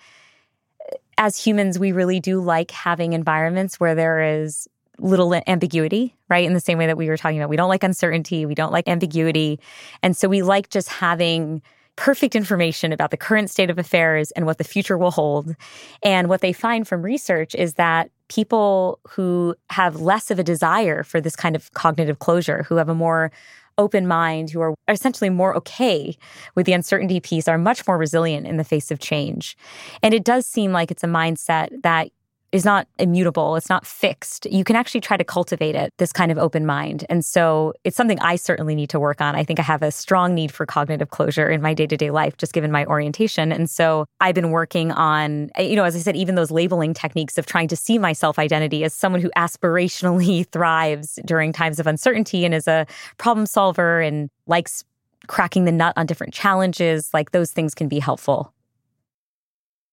[1.18, 4.68] as humans, we really do like having environments where there is
[5.00, 6.46] little ambiguity, right?
[6.46, 8.72] In the same way that we were talking about, we don't like uncertainty, we don't
[8.72, 9.60] like ambiguity.
[10.02, 11.62] And so we like just having
[11.96, 15.56] perfect information about the current state of affairs and what the future will hold.
[16.04, 21.04] And what they find from research is that people who have less of a desire
[21.04, 23.32] for this kind of cognitive closure, who have a more
[23.78, 26.18] open mind, who are essentially more okay
[26.56, 29.58] with the uncertainty piece, are much more resilient in the face of change.
[30.02, 32.10] And it does seem like it's a mindset that
[32.52, 34.46] is not immutable, it's not fixed.
[34.50, 37.06] You can actually try to cultivate it, this kind of open mind.
[37.10, 39.36] And so it's something I certainly need to work on.
[39.36, 42.10] I think I have a strong need for cognitive closure in my day to day
[42.10, 43.52] life, just given my orientation.
[43.52, 47.38] And so I've been working on, you know, as I said, even those labeling techniques
[47.38, 51.88] of trying to see my self identity as someone who aspirationally thrives during times of
[51.88, 54.86] uncertainty and is a problem solver and likes
[55.28, 57.10] cracking the nut on different challenges.
[57.14, 58.54] Like those things can be helpful.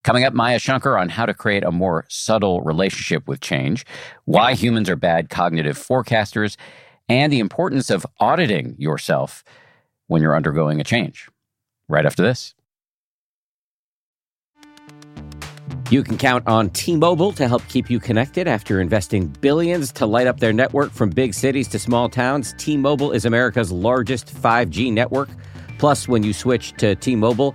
[0.04, 3.86] Coming up, Maya Shankar on how to create a more subtle relationship with change,
[4.26, 6.58] why humans are bad cognitive forecasters,
[7.08, 9.42] and the importance of auditing yourself
[10.08, 11.30] when you're undergoing a change.
[11.88, 12.54] Right after this.
[15.90, 20.04] You can count on T Mobile to help keep you connected after investing billions to
[20.04, 22.54] light up their network from big cities to small towns.
[22.58, 25.30] T Mobile is America's largest 5G network.
[25.78, 27.54] Plus, when you switch to T Mobile,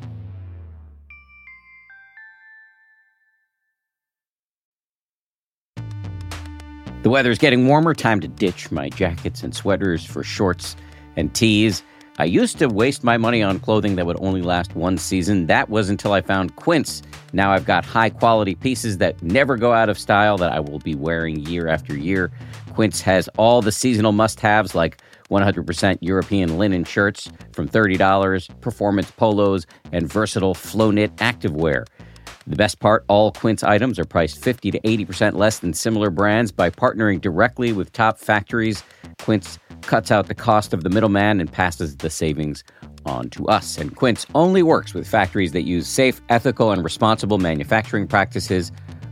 [7.03, 7.95] The weather is getting warmer.
[7.95, 10.75] Time to ditch my jackets and sweaters for shorts
[11.15, 11.81] and tees.
[12.19, 15.47] I used to waste my money on clothing that would only last one season.
[15.47, 17.01] That was until I found Quince.
[17.33, 20.77] Now I've got high quality pieces that never go out of style that I will
[20.77, 22.31] be wearing year after year.
[22.73, 29.09] Quince has all the seasonal must haves like 100% European linen shirts from $30, performance
[29.09, 31.87] polos, and versatile flow knit activewear.
[32.47, 36.51] The best part all Quince items are priced 50 to 80% less than similar brands
[36.51, 38.83] by partnering directly with top factories.
[39.19, 42.63] Quince cuts out the cost of the middleman and passes the savings
[43.05, 43.77] on to us.
[43.77, 48.71] And Quince only works with factories that use safe, ethical, and responsible manufacturing practices,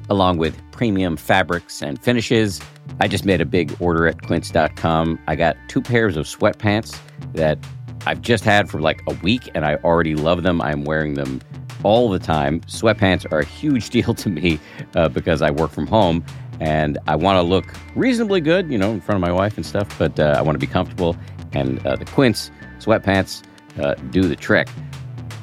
[0.10, 2.62] along with premium fabrics and finishes.
[3.00, 5.20] I just made a big order at quince.com.
[5.28, 7.00] I got two pairs of sweatpants
[7.34, 7.60] that
[8.06, 10.62] I've just had for like a week and I already love them.
[10.62, 11.42] I'm wearing them
[11.84, 12.62] all the time.
[12.62, 14.60] Sweatpants are a huge deal to me
[14.96, 16.24] uh, because I work from home
[16.60, 17.66] and I want to look
[17.96, 20.56] reasonably good, you know, in front of my wife and stuff, but uh, I want
[20.56, 21.16] to be comfortable.
[21.54, 23.44] And uh, the Quince sweatpants
[23.80, 24.68] uh, do the trick.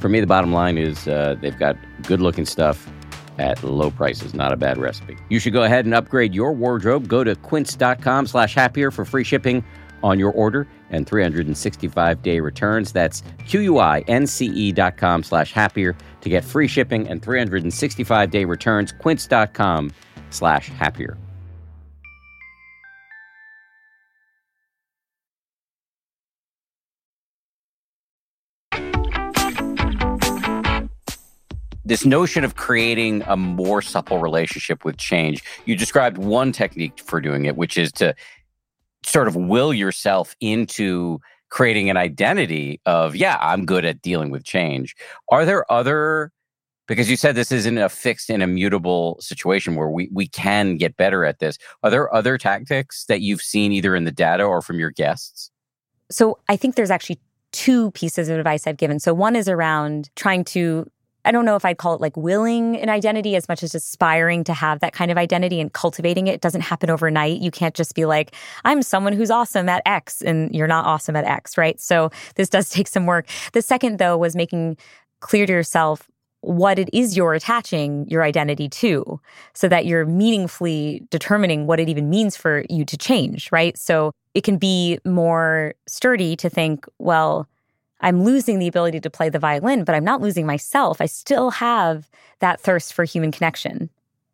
[0.00, 2.88] For me, the bottom line is uh, they've got good looking stuff
[3.38, 4.34] at low prices.
[4.34, 5.16] Not a bad recipe.
[5.28, 7.08] You should go ahead and upgrade your wardrobe.
[7.08, 9.64] Go to quince.com slash happier for free shipping
[10.02, 12.92] on your order and 365 day returns.
[12.92, 15.96] That's Q-U-I-N-C-E dot com slash happier
[16.26, 18.92] to get free shipping and 365 day returns.
[18.92, 19.92] Quince.com
[20.30, 21.16] slash happier.
[31.84, 35.44] this notion of creating a more supple relationship with change.
[35.66, 38.12] You described one technique for doing it, which is to
[39.04, 41.20] sort of will yourself into
[41.50, 44.94] creating an identity of, yeah, I'm good at dealing with change.
[45.30, 46.32] Are there other
[46.86, 50.96] because you said this isn't a fixed and immutable situation where we, we can get
[50.96, 51.58] better at this.
[51.82, 55.50] Are there other tactics that you've seen either in the data or from your guests?
[56.10, 57.18] So I think there's actually
[57.52, 59.00] two pieces of advice I've given.
[59.00, 60.88] So one is around trying to
[61.26, 64.44] I don't know if I'd call it like willing an identity as much as aspiring
[64.44, 66.34] to have that kind of identity and cultivating it.
[66.34, 67.40] It doesn't happen overnight.
[67.40, 71.16] You can't just be like, I'm someone who's awesome at X and you're not awesome
[71.16, 71.80] at X, right?
[71.80, 73.26] So this does take some work.
[73.52, 74.76] The second, though, was making
[75.20, 76.08] clear to yourself
[76.42, 79.20] what it is you're attaching your identity to
[79.52, 83.76] so that you're meaningfully determining what it even means for you to change, right?
[83.76, 87.48] So it can be more sturdy to think, well,
[88.00, 91.00] I'm losing the ability to play the violin, but I'm not losing myself.
[91.00, 93.90] I still have that thirst for human connection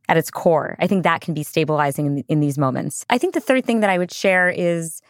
[0.08, 0.76] at its core.
[0.80, 3.06] I think that can be stabilizing in, in these moments.
[3.08, 5.00] I think the third thing that I would share is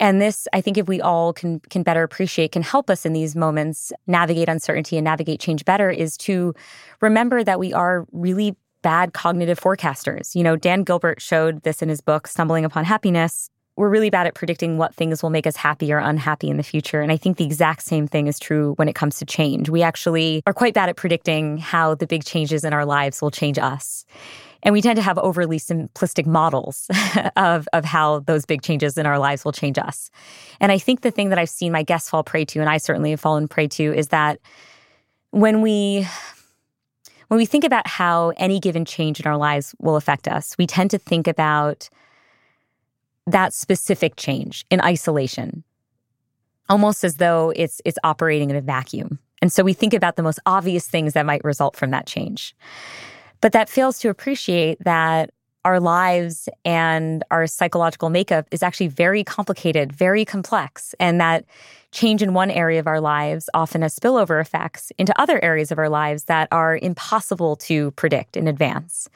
[0.00, 3.12] and this I think if we all can can better appreciate can help us in
[3.12, 6.54] these moments navigate uncertainty and navigate change better is to
[7.00, 10.36] remember that we are really bad cognitive forecasters.
[10.36, 14.26] You know, Dan Gilbert showed this in his book Stumbling Upon Happiness we're really bad
[14.26, 17.00] at predicting what things will make us happy or unhappy in the future.
[17.00, 19.70] And I think the exact same thing is true when it comes to change.
[19.70, 23.30] We actually are quite bad at predicting how the big changes in our lives will
[23.30, 24.04] change us.
[24.64, 26.90] And we tend to have overly simplistic models
[27.36, 30.10] of, of how those big changes in our lives will change us.
[30.58, 32.78] And I think the thing that I've seen my guests fall prey to, and I
[32.78, 34.40] certainly have fallen prey to, is that
[35.30, 36.04] when we
[37.28, 40.66] when we think about how any given change in our lives will affect us, we
[40.66, 41.90] tend to think about
[43.32, 45.64] that specific change in isolation,
[46.68, 49.18] almost as though it's it's operating in a vacuum.
[49.40, 52.56] And so we think about the most obvious things that might result from that change.
[53.40, 55.30] But that fails to appreciate that
[55.68, 61.44] our lives and our psychological makeup is actually very complicated, very complex, and that
[61.92, 65.78] change in one area of our lives often has spillover effects into other areas of
[65.78, 69.10] our lives that are impossible to predict in advance.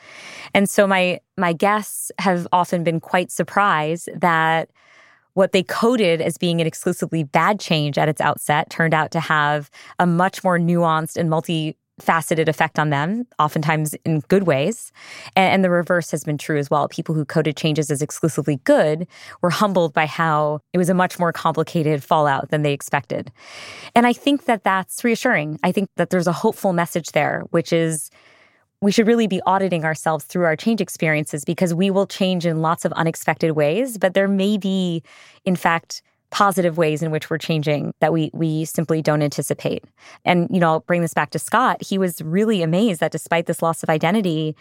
[0.52, 4.68] And so my my guests have often been quite surprised that
[5.32, 9.20] what they coded as being an exclusively bad change at its outset turned out to
[9.20, 14.92] have a much more nuanced and multi faceted effect on them, oftentimes in good ways.
[15.36, 16.88] And, and, the reverse has been true as well.
[16.88, 19.06] People who coded changes as exclusively good
[19.40, 23.30] were humbled by how it was a much more complicated fallout than they expected.
[23.94, 25.60] And I think that that's reassuring.
[25.62, 28.10] I think that there's a hopeful message there, which is
[28.80, 32.60] we should really be auditing ourselves through our change experiences because we will change in
[32.60, 35.04] lots of unexpected ways, but there may be,
[35.44, 36.02] in fact,
[36.32, 39.84] positive ways in which we're changing that we we simply don't anticipate.
[40.24, 41.80] And you know, I'll bring this back to Scott.
[41.80, 44.56] He was really amazed that despite this loss of identity,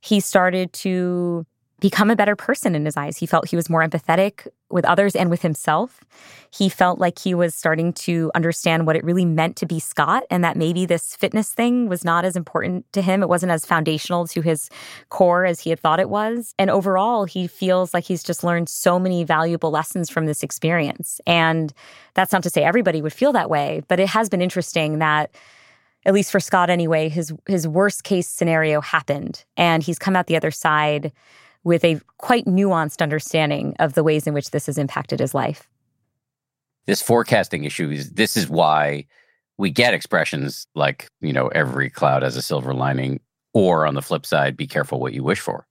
[0.00, 1.46] he started to
[1.80, 3.16] become a better person in his eyes.
[3.16, 6.00] He felt he was more empathetic with others and with himself.
[6.50, 10.24] He felt like he was starting to understand what it really meant to be Scott
[10.30, 13.22] and that maybe this fitness thing was not as important to him.
[13.22, 14.68] It wasn't as foundational to his
[15.08, 16.54] core as he had thought it was.
[16.58, 21.20] And overall, he feels like he's just learned so many valuable lessons from this experience.
[21.26, 21.72] And
[22.14, 25.30] that's not to say everybody would feel that way, but it has been interesting that
[26.06, 30.26] at least for Scott anyway, his his worst case scenario happened and he's come out
[30.26, 31.12] the other side
[31.64, 35.68] with a quite nuanced understanding of the ways in which this has impacted his life.
[36.86, 39.06] This forecasting issue is this is why
[39.58, 43.20] we get expressions like, you know, every cloud has a silver lining,
[43.52, 45.66] or on the flip side, be careful what you wish for.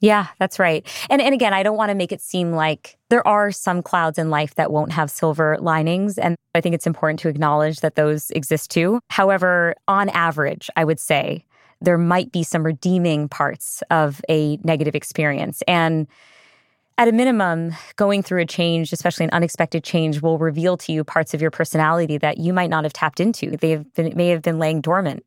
[0.00, 0.86] Yeah, that's right.
[1.08, 4.18] And and again, I don't want to make it seem like there are some clouds
[4.18, 7.94] in life that won't have silver linings and I think it's important to acknowledge that
[7.94, 9.00] those exist too.
[9.08, 11.45] However, on average, I would say
[11.80, 15.62] there might be some redeeming parts of a negative experience.
[15.68, 16.06] And
[16.98, 21.04] at a minimum, going through a change, especially an unexpected change, will reveal to you
[21.04, 23.54] parts of your personality that you might not have tapped into.
[23.58, 25.22] They have been, may have been laying dormant.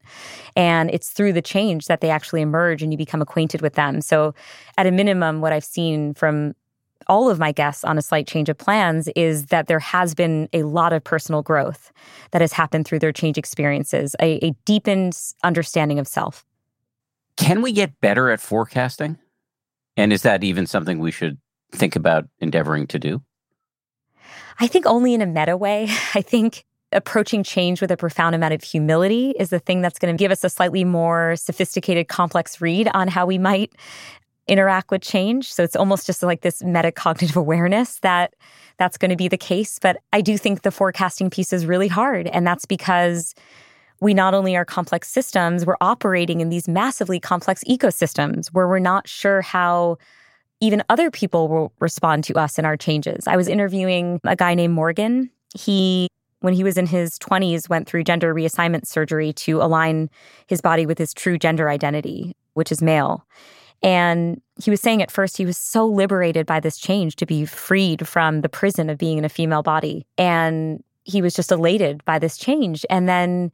[0.55, 4.01] And it's through the change that they actually emerge and you become acquainted with them.
[4.01, 4.33] So,
[4.79, 6.55] at a minimum, what I've seen from
[7.09, 10.47] all of my guests on a slight change of plans is that there has been
[10.53, 11.91] a lot of personal growth
[12.31, 16.45] that has happened through their change experiences, a, a deepened understanding of self.
[17.35, 19.17] Can we get better at forecasting?
[19.97, 21.37] And is that even something we should
[21.71, 23.21] think about endeavoring to do?
[24.59, 25.87] I think only in a meta way.
[26.13, 30.15] I think approaching change with a profound amount of humility is the thing that's going
[30.15, 33.73] to give us a slightly more sophisticated, complex read on how we might
[34.49, 35.53] interact with change.
[35.53, 38.33] So it's almost just like this metacognitive awareness that
[38.77, 39.79] that's going to be the case.
[39.79, 42.27] But I do think the forecasting piece is really hard.
[42.27, 43.35] And that's because
[44.01, 48.79] we not only are complex systems, we're operating in these massively complex ecosystems where we're
[48.79, 49.97] not sure how
[50.61, 53.27] even other people will respond to us and our changes.
[53.27, 55.29] I was interviewing a guy named Morgan.
[55.57, 56.09] He,
[56.41, 60.09] when he was in his 20s, went through gender reassignment surgery to align
[60.47, 63.25] his body with his true gender identity, which is male.
[63.81, 67.45] And he was saying at first he was so liberated by this change to be
[67.45, 70.05] freed from the prison of being in a female body.
[70.17, 72.85] And he was just elated by this change.
[72.89, 73.51] And then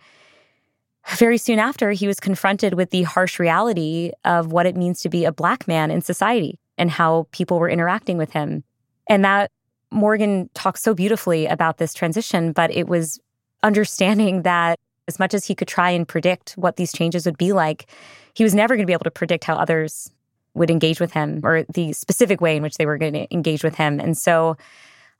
[1.09, 5.09] very soon after, he was confronted with the harsh reality of what it means to
[5.09, 8.63] be a Black man in society and how people were interacting with him.
[9.07, 9.51] And that
[9.91, 13.19] Morgan talks so beautifully about this transition, but it was
[13.61, 17.53] understanding that as much as he could try and predict what these changes would be
[17.53, 17.85] like,
[18.33, 20.11] he was never going to be able to predict how others
[20.55, 23.63] would engage with him or the specific way in which they were going to engage
[23.63, 23.99] with him.
[23.99, 24.57] And so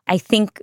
[0.07, 0.61] I think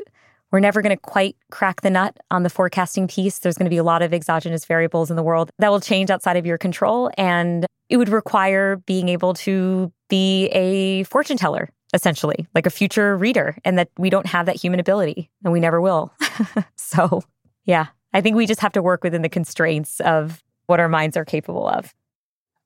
[0.51, 3.39] we're never going to quite crack the nut on the forecasting piece.
[3.39, 6.11] There's going to be a lot of exogenous variables in the world that will change
[6.11, 7.11] outside of your control.
[7.16, 13.16] And it would require being able to be a fortune teller, essentially, like a future
[13.16, 16.12] reader, and that we don't have that human ability and we never will.
[16.77, 17.23] so,
[17.64, 21.16] yeah, I think we just have to work within the constraints of what our minds
[21.16, 21.95] are capable of.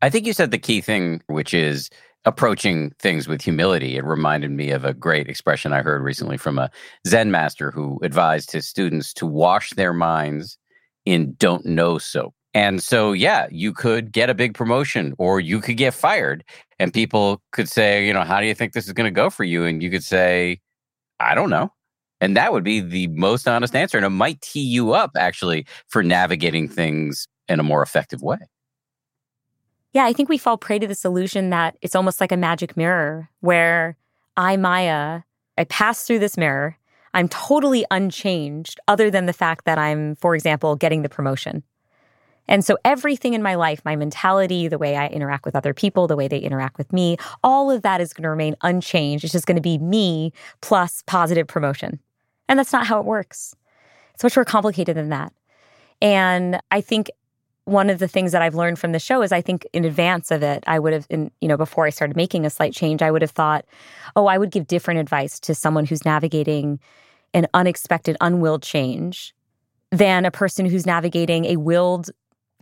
[0.07, 1.91] I think you said the key thing, which is
[2.25, 3.97] approaching things with humility.
[3.97, 6.71] It reminded me of a great expression I heard recently from a
[7.09, 10.59] Zen master who advised his students to wash their minds
[11.07, 12.37] in don't know soap.
[12.55, 16.45] And so, yeah, you could get a big promotion or you could get fired.
[16.79, 19.29] And people could say, you know, how do you think this is going to go
[19.29, 19.65] for you?
[19.65, 20.61] And you could say,
[21.19, 21.73] I don't know.
[22.21, 23.97] And that would be the most honest answer.
[23.97, 28.39] And it might tee you up actually for navigating things in a more effective way.
[29.93, 32.76] Yeah, I think we fall prey to this illusion that it's almost like a magic
[32.76, 33.97] mirror where
[34.37, 35.22] I, Maya,
[35.57, 36.76] I pass through this mirror.
[37.14, 41.62] I'm totally unchanged, other than the fact that I'm, for example, getting the promotion.
[42.47, 46.07] And so everything in my life, my mentality, the way I interact with other people,
[46.07, 49.24] the way they interact with me, all of that is going to remain unchanged.
[49.24, 51.99] It's just going to be me plus positive promotion.
[52.49, 53.57] And that's not how it works.
[54.14, 55.32] It's much more complicated than that.
[56.01, 57.11] And I think
[57.67, 60.31] one of the things that I've learned from the show is I think in advance
[60.31, 63.03] of it, I would have, in, you know, before I started making a slight change,
[63.03, 63.64] I would have thought,
[64.14, 66.79] oh, I would give different advice to someone who's navigating
[67.35, 69.35] an unexpected, unwilled change
[69.91, 72.11] than a person who's navigating a willed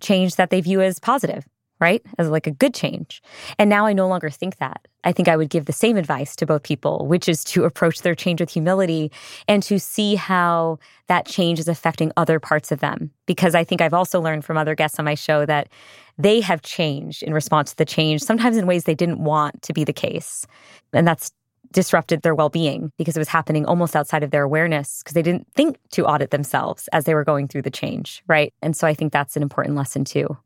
[0.00, 1.46] change that they view as positive
[1.84, 2.02] right?
[2.16, 3.22] As like a good change.
[3.58, 4.88] And now I no longer think that.
[5.04, 8.00] I think I would give the same advice to both people, which is to approach
[8.00, 9.12] their change with humility
[9.46, 10.78] and to see how
[11.08, 13.10] that change is affecting other parts of them.
[13.26, 15.68] Because I think I've also learned from other guests on my show that
[16.16, 19.74] they have changed in response to the change, sometimes in ways they didn't want to
[19.74, 20.46] be the case.
[20.94, 21.32] And that's
[21.72, 25.22] disrupted their well being because it was happening almost outside of their awareness because they
[25.22, 28.54] didn't think to audit themselves as they were going through the change, right?
[28.62, 30.38] And so I think that's an important lesson too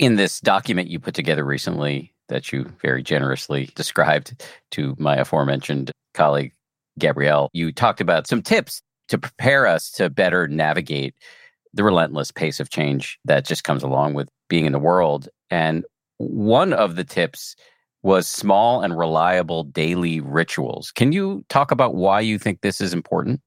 [0.00, 5.92] in this document you put together recently that you very generously described to my aforementioned
[6.14, 6.52] colleague
[6.98, 11.14] Gabrielle, you talked about some tips to prepare us to better navigate
[11.74, 15.28] the relentless pace of change that just comes along with being in the world.
[15.50, 15.84] And
[16.16, 17.54] one of the tips
[18.02, 20.90] was small and reliable daily rituals.
[20.92, 23.40] Can you talk about why you think this is important?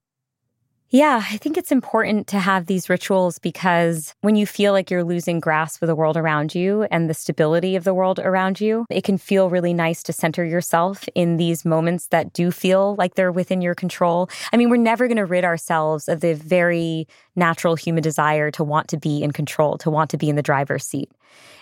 [0.94, 5.02] Yeah, I think it's important to have these rituals because when you feel like you're
[5.02, 8.86] losing grasp of the world around you and the stability of the world around you,
[8.88, 13.16] it can feel really nice to center yourself in these moments that do feel like
[13.16, 14.30] they're within your control.
[14.52, 18.62] I mean, we're never going to rid ourselves of the very natural human desire to
[18.62, 21.10] want to be in control, to want to be in the driver's seat.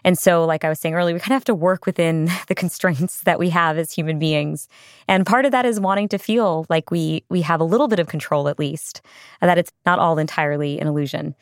[0.05, 2.55] And so, like I was saying earlier, we kind of have to work within the
[2.55, 4.69] constraints that we have as human beings.
[5.09, 7.99] And part of that is wanting to feel like we we have a little bit
[7.99, 9.03] of control at least,
[9.41, 11.35] that it's not all entirely an illusion.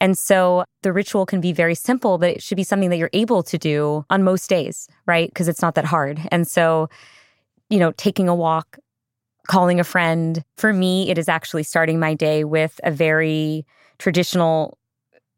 [0.00, 3.10] And so the ritual can be very simple, but it should be something that you're
[3.12, 5.28] able to do on most days, right?
[5.28, 6.20] Because it's not that hard.
[6.30, 6.88] And so,
[7.70, 8.78] you know, taking a walk,
[9.46, 10.44] calling a friend.
[10.56, 13.64] For me, it is actually starting my day with a very
[13.98, 14.76] traditional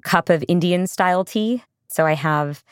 [0.05, 1.63] cup of Indian style tea.
[1.89, 2.63] So I have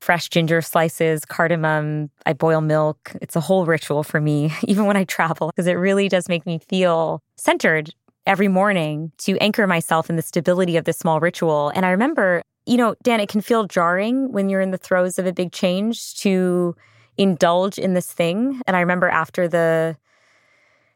[0.00, 3.12] fresh ginger slices, cardamom, I boil milk.
[3.22, 6.44] It's a whole ritual for me, even when I travel, because it really does make
[6.44, 7.94] me feel centered
[8.26, 11.70] every morning to anchor myself in the stability of this small ritual.
[11.74, 15.18] And I remember, you know, Dan, it can feel jarring when you're in the throes
[15.18, 16.76] of a big change to
[17.16, 18.60] indulge in this thing.
[18.66, 19.96] And I remember after the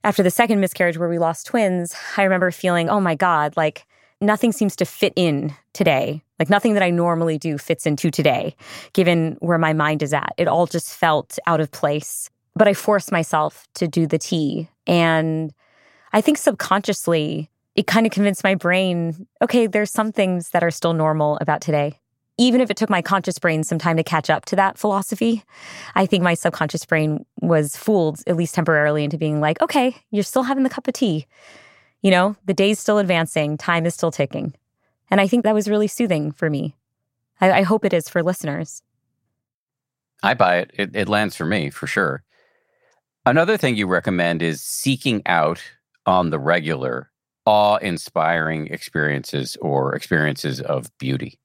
[0.05, 3.87] after the second miscarriage where we lost twins, I remember feeling, oh my God, like
[4.21, 6.23] nothing seems to fit in today.
[6.39, 8.55] Like nothing that I normally do fits into today,
[8.93, 10.35] given where my mind is at.
[10.37, 12.31] It all just felt out of place.
[12.55, 14.69] But I forced myself to do the tea.
[14.87, 15.53] And
[16.13, 20.71] I think subconsciously, it kind of convinced my brain okay, there's some things that are
[20.71, 22.01] still normal about today.
[22.39, 25.43] Even if it took my conscious brain some time to catch up to that philosophy,
[25.95, 30.23] I think my subconscious brain was fooled, at least temporarily, into being like, okay, you're
[30.23, 31.27] still having the cup of tea.
[32.03, 34.55] You know, the day's still advancing, time is still ticking.
[35.11, 36.77] And I think that was really soothing for me.
[37.41, 38.83] I, I hope it is for listeners.
[40.23, 40.71] I buy it.
[40.75, 40.97] it.
[40.97, 42.23] It lands for me for sure.
[43.25, 45.63] Another thing you recommend is seeking out
[46.07, 47.11] on the regular
[47.45, 51.39] awe inspiring experiences or experiences of beauty.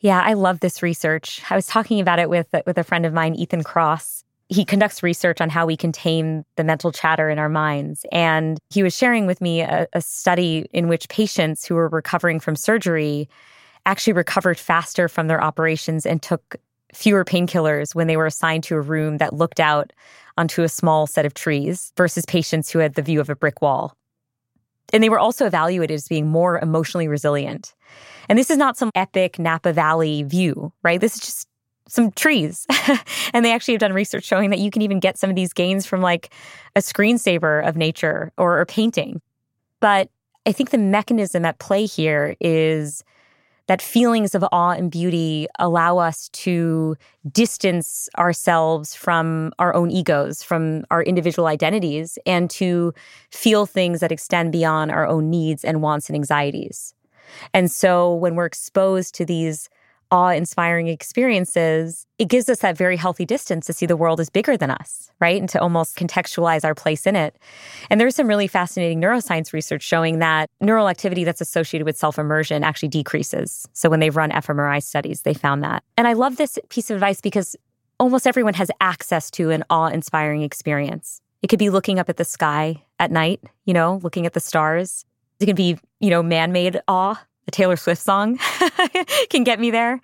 [0.00, 1.42] Yeah, I love this research.
[1.50, 4.24] I was talking about it with with a friend of mine, Ethan Kross.
[4.50, 8.04] He conducts research on how we can tame the mental chatter in our minds.
[8.10, 12.40] And he was sharing with me a, a study in which patients who were recovering
[12.40, 13.28] from surgery
[13.86, 16.56] actually recovered faster from their operations and took
[16.92, 19.92] fewer painkillers when they were assigned to a room that looked out
[20.36, 23.62] onto a small set of trees versus patients who had the view of a brick
[23.62, 23.96] wall.
[24.92, 27.74] And they were also evaluated as being more emotionally resilient.
[28.28, 31.00] And this is not some epic Napa Valley view, right?
[31.00, 31.48] This is just
[31.90, 32.66] some trees.
[33.32, 35.52] and they actually have done research showing that you can even get some of these
[35.52, 36.32] gains from like
[36.76, 39.20] a screensaver of nature or painting.
[39.80, 40.08] But
[40.46, 43.04] I think the mechanism at play here is
[43.66, 46.96] that feelings of awe and beauty allow us to
[47.30, 52.92] distance ourselves from our own egos, from our individual identities, and to
[53.30, 56.94] feel things that extend beyond our own needs and wants and anxieties.
[57.54, 59.68] And so when we're exposed to these
[60.10, 64.28] awe inspiring experiences, it gives us that very healthy distance to see the world as
[64.30, 65.40] bigger than us, right?
[65.40, 67.36] And to almost contextualize our place in it.
[67.90, 72.18] And there's some really fascinating neuroscience research showing that neural activity that's associated with self
[72.18, 73.66] immersion actually decreases.
[73.72, 75.82] So when they've run fMRI studies, they found that.
[75.96, 77.56] And I love this piece of advice because
[77.98, 81.20] almost everyone has access to an awe inspiring experience.
[81.42, 84.40] It could be looking up at the sky at night, you know, looking at the
[84.40, 85.04] stars.
[85.38, 87.18] It can be, you know, man made awe
[87.50, 88.38] the Taylor Swift song
[89.30, 90.00] can get me there.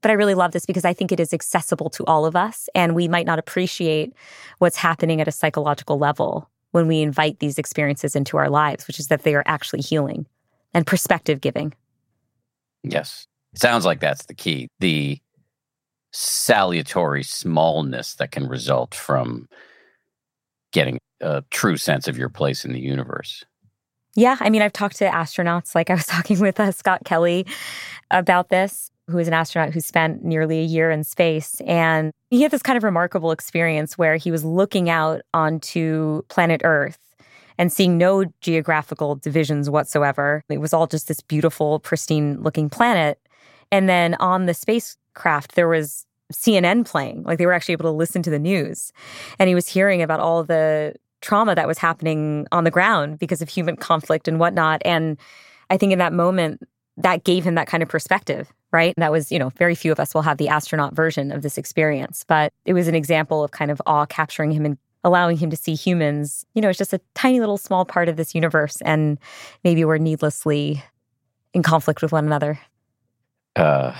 [0.00, 2.68] But I really love this because I think it is accessible to all of us,
[2.74, 4.14] and we might not appreciate
[4.58, 9.00] what's happening at a psychological level when we invite these experiences into our lives, which
[9.00, 10.26] is that they are actually healing
[10.72, 11.74] and perspective giving.
[12.84, 13.26] Yes.
[13.52, 14.68] It sounds like that's the key.
[14.78, 15.18] The
[16.12, 19.48] salutary smallness that can result from
[20.72, 23.44] getting a true sense of your place in the universe.
[24.18, 27.46] Yeah, I mean, I've talked to astronauts, like I was talking with uh, Scott Kelly
[28.10, 31.60] about this, who is an astronaut who spent nearly a year in space.
[31.64, 36.62] And he had this kind of remarkable experience where he was looking out onto planet
[36.64, 36.98] Earth
[37.58, 40.42] and seeing no geographical divisions whatsoever.
[40.48, 43.20] It was all just this beautiful, pristine looking planet.
[43.70, 47.22] And then on the spacecraft, there was CNN playing.
[47.22, 48.92] Like they were actually able to listen to the news.
[49.38, 53.42] And he was hearing about all the trauma that was happening on the ground because
[53.42, 54.82] of human conflict and whatnot.
[54.84, 55.18] And
[55.70, 56.62] I think in that moment,
[56.96, 58.94] that gave him that kind of perspective, right?
[58.96, 61.42] And that was, you know, very few of us will have the astronaut version of
[61.42, 65.36] this experience, but it was an example of kind of awe capturing him and allowing
[65.36, 68.34] him to see humans, you know, it's just a tiny little small part of this
[68.34, 68.80] universe.
[68.82, 69.18] And
[69.64, 70.82] maybe we're needlessly
[71.54, 72.58] in conflict with one another.
[73.54, 73.96] Uh,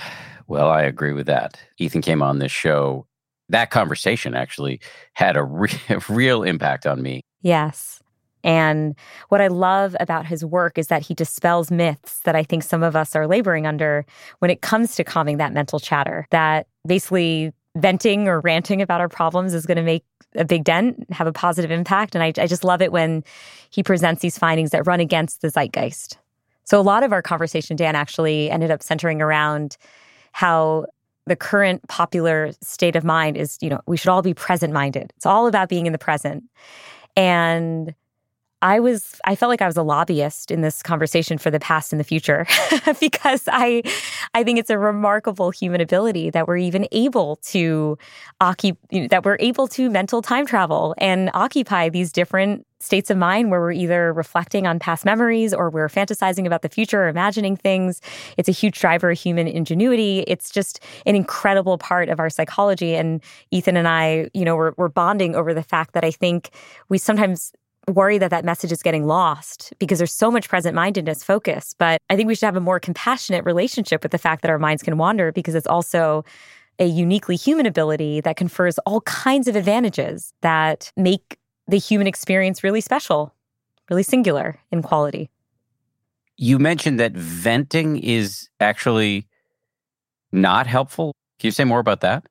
[0.47, 1.59] well, I agree with that.
[1.77, 3.05] Ethan came on this show
[3.49, 4.79] that conversation actually
[5.13, 5.69] had a, re-
[6.09, 7.21] real impact on me.
[7.41, 8.01] Yes.
[8.43, 8.95] And
[9.29, 12.83] what I love about his work is that he dispels myths that I think some
[12.83, 14.05] of us are laboring under
[14.39, 19.09] when it comes to calming that mental chatter, that basically venting or ranting about our
[19.09, 20.03] problems is going to make
[20.35, 22.15] a big dent, have a positive impact.
[22.15, 23.23] And I, I just love it when
[23.69, 26.17] he presents these findings that run against the zeitgeist.
[26.63, 29.77] So a lot of our conversation, Dan, actually ended up centering around
[30.31, 30.85] how
[31.25, 35.13] the current popular state of mind is, you know, we should all be present minded.
[35.15, 36.43] It's all about being in the present.
[37.15, 37.93] And
[38.61, 41.93] I was I felt like I was a lobbyist in this conversation for the past
[41.93, 42.45] and the future
[42.99, 43.83] because I
[44.33, 47.97] I think it's a remarkable human ability that we're even able to
[48.41, 53.51] occupy that we're able to mental time travel and occupy these different states of mind
[53.51, 57.55] where we're either reflecting on past memories or we're fantasizing about the future or imagining
[57.55, 58.01] things.
[58.37, 60.23] It's a huge driver of human ingenuity.
[60.27, 62.95] It's just an incredible part of our psychology.
[62.95, 63.21] And
[63.51, 66.51] Ethan and I, you know, we're, we're bonding over the fact that I think
[66.87, 67.51] we sometimes
[67.87, 71.75] worry that that message is getting lost because there's so much present mindedness focus.
[71.77, 74.59] But I think we should have a more compassionate relationship with the fact that our
[74.59, 76.23] minds can wander because it's also
[76.77, 81.38] a uniquely human ability that confers all kinds of advantages that make
[81.69, 83.33] the human experience really special,
[83.89, 85.29] really singular in quality.
[86.37, 89.27] You mentioned that venting is actually
[90.31, 91.13] not helpful.
[91.39, 92.25] Can you say more about that?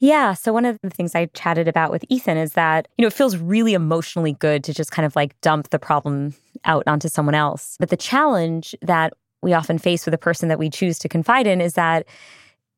[0.00, 0.34] Yeah.
[0.34, 3.12] So, one of the things I chatted about with Ethan is that, you know, it
[3.12, 7.34] feels really emotionally good to just kind of like dump the problem out onto someone
[7.34, 7.76] else.
[7.78, 11.46] But the challenge that we often face with a person that we choose to confide
[11.46, 12.06] in is that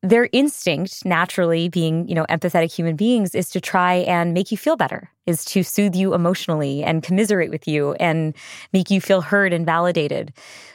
[0.03, 4.57] their instinct naturally being you know empathetic human beings is to try and make you
[4.57, 8.35] feel better is to soothe you emotionally and commiserate with you and
[8.73, 10.31] make you feel heard and validated.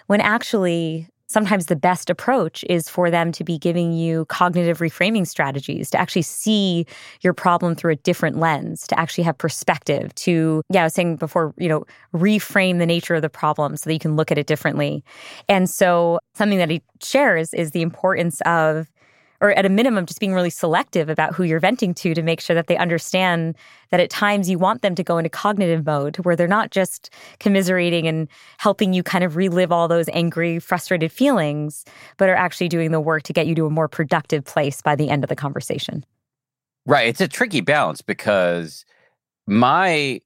[0.08, 5.26] When actually sometimes the best approach is for them to be giving you cognitive reframing
[5.26, 6.84] strategies to actually see
[7.22, 11.16] your problem through a different lens to actually have perspective to yeah i was saying
[11.16, 14.36] before you know reframe the nature of the problem so that you can look at
[14.36, 15.02] it differently.
[15.48, 18.90] And so something that he shares is the importance of
[19.42, 22.40] or at a minimum, just being really selective about who you're venting to to make
[22.40, 23.56] sure that they understand
[23.90, 27.10] that at times you want them to go into cognitive mode where they're not just
[27.40, 28.28] commiserating and
[28.58, 31.84] helping you kind of relive all those angry, frustrated feelings,
[32.18, 34.94] but are actually doing the work to get you to a more productive place by
[34.94, 36.04] the end of the conversation.
[36.86, 37.08] Right.
[37.08, 38.84] It's a tricky balance because
[39.48, 40.20] my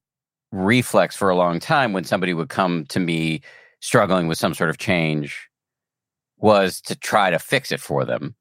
[0.52, 3.40] reflex for a long time when somebody would come to me
[3.80, 5.48] struggling with some sort of change
[6.36, 8.34] was to try to fix it for them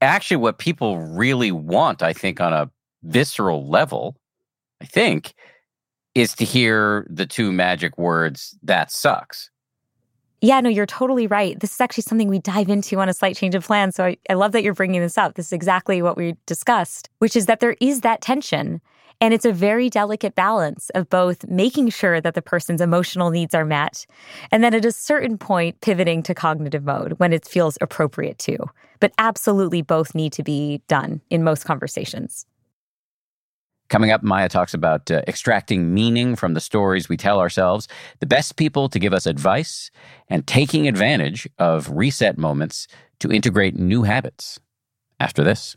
[0.00, 2.70] actually, what people really want, I think, on a
[3.02, 4.16] visceral level,
[4.80, 5.34] I think,
[6.14, 9.50] is to hear the two magic words, that sucks.
[10.40, 11.58] Yeah, no, you're totally right.
[11.58, 13.90] This is actually something we dive into on a slight change of plan.
[13.90, 15.34] So I, I love that you're bringing this up.
[15.34, 18.80] This is exactly what we discussed, which is that there is that tension
[19.20, 23.54] and it's a very delicate balance of both making sure that the person's emotional needs
[23.54, 24.06] are met
[24.52, 28.58] and then at a certain point pivoting to cognitive mode when it feels appropriate to.
[29.00, 32.46] But absolutely both need to be done in most conversations.
[33.88, 37.88] Coming up, Maya talks about uh, extracting meaning from the stories we tell ourselves,
[38.20, 39.90] the best people to give us advice,
[40.28, 42.86] and taking advantage of reset moments
[43.20, 44.60] to integrate new habits.
[45.18, 45.76] After this.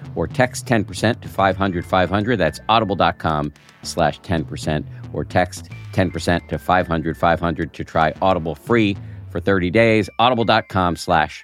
[0.15, 2.37] or text 10% to 500 500.
[2.37, 3.53] That's audible.com
[3.83, 8.97] slash 10% or text 10% to 500 500 to try Audible free
[9.29, 10.09] for 30 days.
[10.19, 11.43] Audible.com slash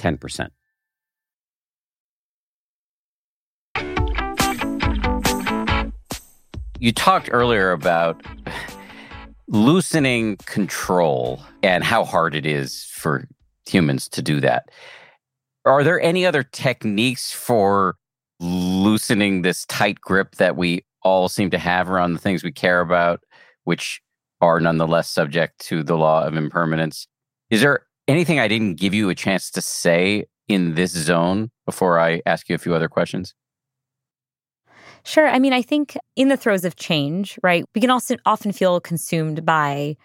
[0.00, 0.48] 10%.
[6.80, 8.22] You talked earlier about
[9.48, 13.26] loosening control and how hard it is for
[13.66, 14.70] humans to do that.
[15.64, 17.96] Are there any other techniques for
[18.40, 22.80] loosening this tight grip that we all seem to have around the things we care
[22.80, 23.20] about,
[23.64, 24.00] which
[24.40, 27.06] are nonetheless subject to the law of impermanence.
[27.50, 31.98] Is there anything I didn't give you a chance to say in this zone before
[31.98, 33.34] I ask you a few other questions?
[35.04, 35.28] Sure.
[35.28, 38.80] I mean, I think in the throes of change, right, we can also often feel
[38.80, 39.96] consumed by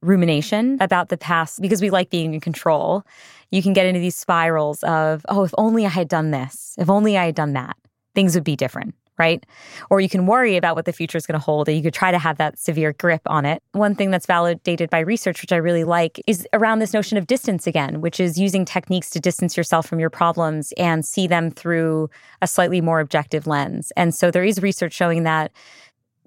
[0.00, 3.04] rumination about the past because we like being in control.
[3.50, 6.90] You can get into these spirals of, oh, if only I had done this, if
[6.90, 7.76] only I had done that,
[8.14, 9.44] things would be different, right?
[9.90, 11.94] Or you can worry about what the future is going to hold, and you could
[11.94, 13.62] try to have that severe grip on it.
[13.72, 17.26] One thing that's validated by research, which I really like, is around this notion of
[17.26, 21.50] distance again, which is using techniques to distance yourself from your problems and see them
[21.50, 22.10] through
[22.42, 23.92] a slightly more objective lens.
[23.96, 25.52] And so there is research showing that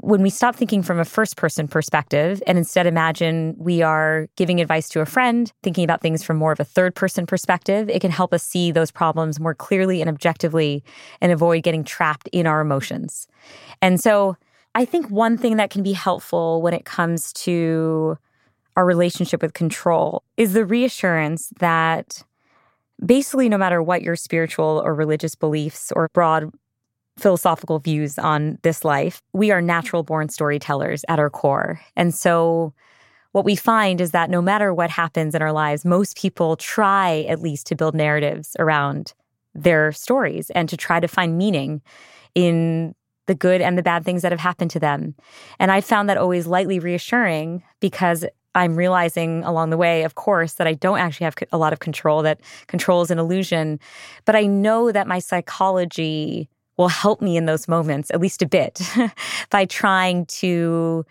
[0.01, 4.59] when we stop thinking from a first person perspective and instead imagine we are giving
[4.59, 8.01] advice to a friend, thinking about things from more of a third person perspective, it
[8.01, 10.83] can help us see those problems more clearly and objectively
[11.21, 13.27] and avoid getting trapped in our emotions.
[13.79, 14.35] And so
[14.73, 18.17] I think one thing that can be helpful when it comes to
[18.75, 22.23] our relationship with control is the reassurance that
[23.05, 26.51] basically, no matter what your spiritual or religious beliefs or broad
[27.17, 29.21] philosophical views on this life.
[29.33, 31.79] We are natural born storytellers at our core.
[31.95, 32.73] And so
[33.31, 37.25] what we find is that no matter what happens in our lives, most people try
[37.29, 39.13] at least to build narratives around
[39.53, 41.81] their stories and to try to find meaning
[42.35, 42.95] in
[43.27, 45.15] the good and the bad things that have happened to them.
[45.59, 50.53] And I found that always lightly reassuring because I'm realizing along the way, of course,
[50.53, 53.79] that I don't actually have a lot of control, that control is an illusion.
[54.25, 58.47] But I know that my psychology will help me in those moments, at least a
[58.47, 58.81] bit,
[59.49, 61.05] by trying to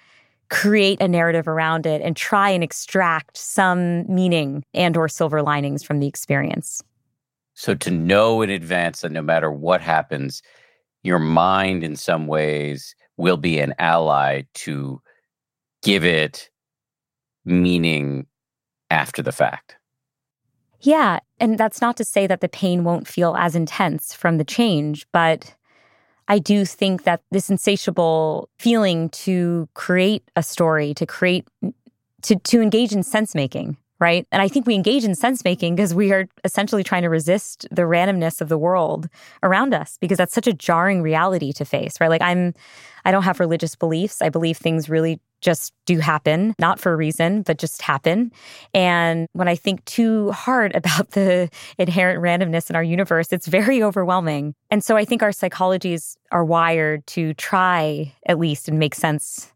[0.49, 5.83] create a narrative around it and try and extract some meaning and or silver linings
[5.83, 6.83] from the experience.
[7.55, 10.43] So to know in advance that no matter what happens,
[11.03, 15.01] your mind in some ways will be an ally to
[15.83, 16.51] give it
[17.45, 18.27] meaning
[18.91, 19.77] after the fact.
[20.81, 21.21] Yeah.
[21.39, 25.07] And that's not to say that the pain won't feel as intense from the change,
[25.13, 25.55] but
[26.29, 31.47] I do think that this insatiable feeling to create a story, to create,
[32.23, 34.27] to, to engage in sense making, right?
[34.31, 37.67] And I think we engage in sense making because we are essentially trying to resist
[37.71, 39.09] the randomness of the world
[39.43, 42.09] around us because that's such a jarring reality to face, right?
[42.09, 42.55] Like I'm,
[43.05, 44.23] I don't have religious beliefs.
[44.23, 48.31] I believe things really just do happen, not for a reason, but just happen.
[48.75, 53.83] And when I think too hard about the inherent randomness in our universe, it's very
[53.83, 54.55] overwhelming.
[54.71, 59.53] And so I think our psychologies are wired to try at least and make sense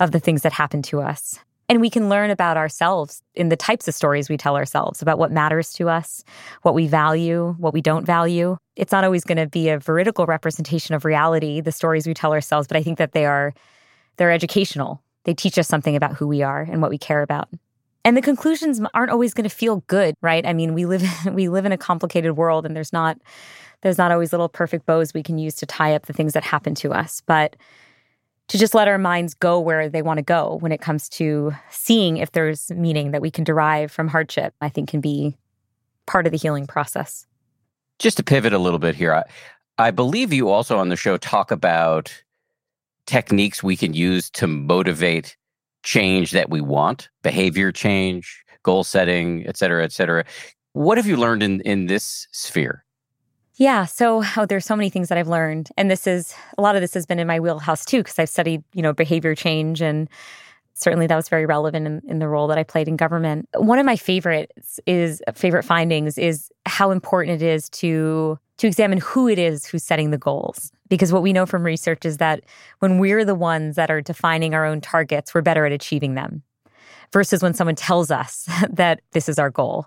[0.00, 1.38] of the things that happen to us.
[1.68, 5.18] And we can learn about ourselves in the types of stories we tell ourselves about
[5.18, 6.22] what matters to us,
[6.62, 8.58] what we value, what we don't value.
[8.76, 12.32] It's not always going to be a veridical representation of reality, the stories we tell
[12.32, 13.54] ourselves, but I think that they are
[14.16, 17.48] they're educational they teach us something about who we are and what we care about.
[18.04, 20.46] And the conclusions aren't always going to feel good, right?
[20.46, 23.18] I mean, we live we live in a complicated world and there's not
[23.80, 26.42] there's not always little perfect bows we can use to tie up the things that
[26.42, 27.56] happen to us, but
[28.48, 31.52] to just let our minds go where they want to go when it comes to
[31.70, 35.36] seeing if there's meaning that we can derive from hardship, I think can be
[36.06, 37.26] part of the healing process.
[37.98, 39.22] Just to pivot a little bit here, I,
[39.78, 42.22] I believe you also on the show talk about
[43.06, 45.36] techniques we can use to motivate
[45.82, 50.24] change that we want, behavior change, goal setting, et cetera, et cetera.
[50.72, 52.84] What have you learned in, in this sphere?
[53.56, 56.74] Yeah, so oh, there's so many things that I've learned, and this is a lot
[56.74, 59.80] of this has been in my wheelhouse too, because I've studied, you know, behavior change,
[59.80, 60.08] and
[60.74, 63.48] certainly that was very relevant in, in the role that I played in government.
[63.54, 68.98] One of my favorites is favorite findings is how important it is to to examine
[68.98, 70.70] who it is who's setting the goals.
[70.88, 72.42] Because what we know from research is that
[72.78, 76.42] when we're the ones that are defining our own targets, we're better at achieving them
[77.12, 79.86] versus when someone tells us that this is our goal.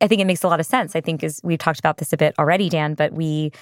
[0.00, 0.96] I think it makes a lot of sense.
[0.96, 3.52] I think as we've talked about this a bit already, Dan, but we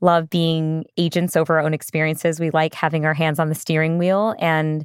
[0.00, 2.40] love being agents over our own experiences.
[2.40, 4.34] We like having our hands on the steering wheel.
[4.38, 4.84] And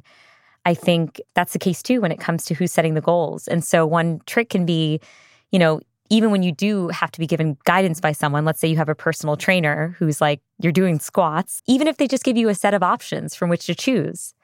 [0.66, 3.48] I think that's the case too when it comes to who's setting the goals.
[3.48, 5.00] And so one trick can be,
[5.50, 5.80] you know,
[6.10, 8.88] even when you do have to be given guidance by someone, let's say you have
[8.88, 12.54] a personal trainer who's like, you're doing squats, even if they just give you a
[12.54, 14.34] set of options from which to choose,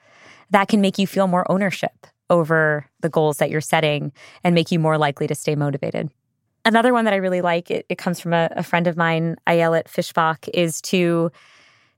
[0.49, 4.11] that can make you feel more ownership over the goals that you're setting
[4.43, 6.09] and make you more likely to stay motivated.
[6.65, 9.35] Another one that I really like, it, it comes from a, a friend of mine,
[9.45, 11.31] Ayelet Fishbach, is to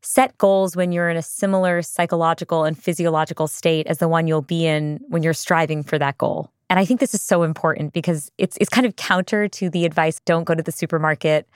[0.01, 4.41] set goals when you're in a similar psychological and physiological state as the one you'll
[4.41, 6.51] be in when you're striving for that goal.
[6.69, 9.85] And I think this is so important because it's it's kind of counter to the
[9.85, 11.47] advice don't go to the supermarket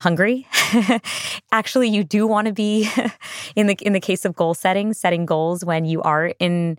[0.00, 0.46] hungry.
[1.52, 2.88] Actually, you do want to be
[3.56, 6.78] in the in the case of goal setting, setting goals when you are in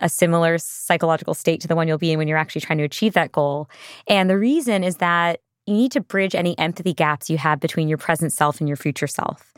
[0.00, 2.84] a similar psychological state to the one you'll be in when you're actually trying to
[2.84, 3.68] achieve that goal.
[4.06, 7.88] And the reason is that you need to bridge any empathy gaps you have between
[7.88, 9.52] your present self and your future self.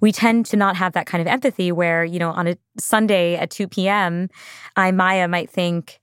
[0.00, 3.36] We tend to not have that kind of empathy where, you know, on a Sunday
[3.36, 4.28] at 2 p.m.,
[4.76, 6.00] I, Maya, might think,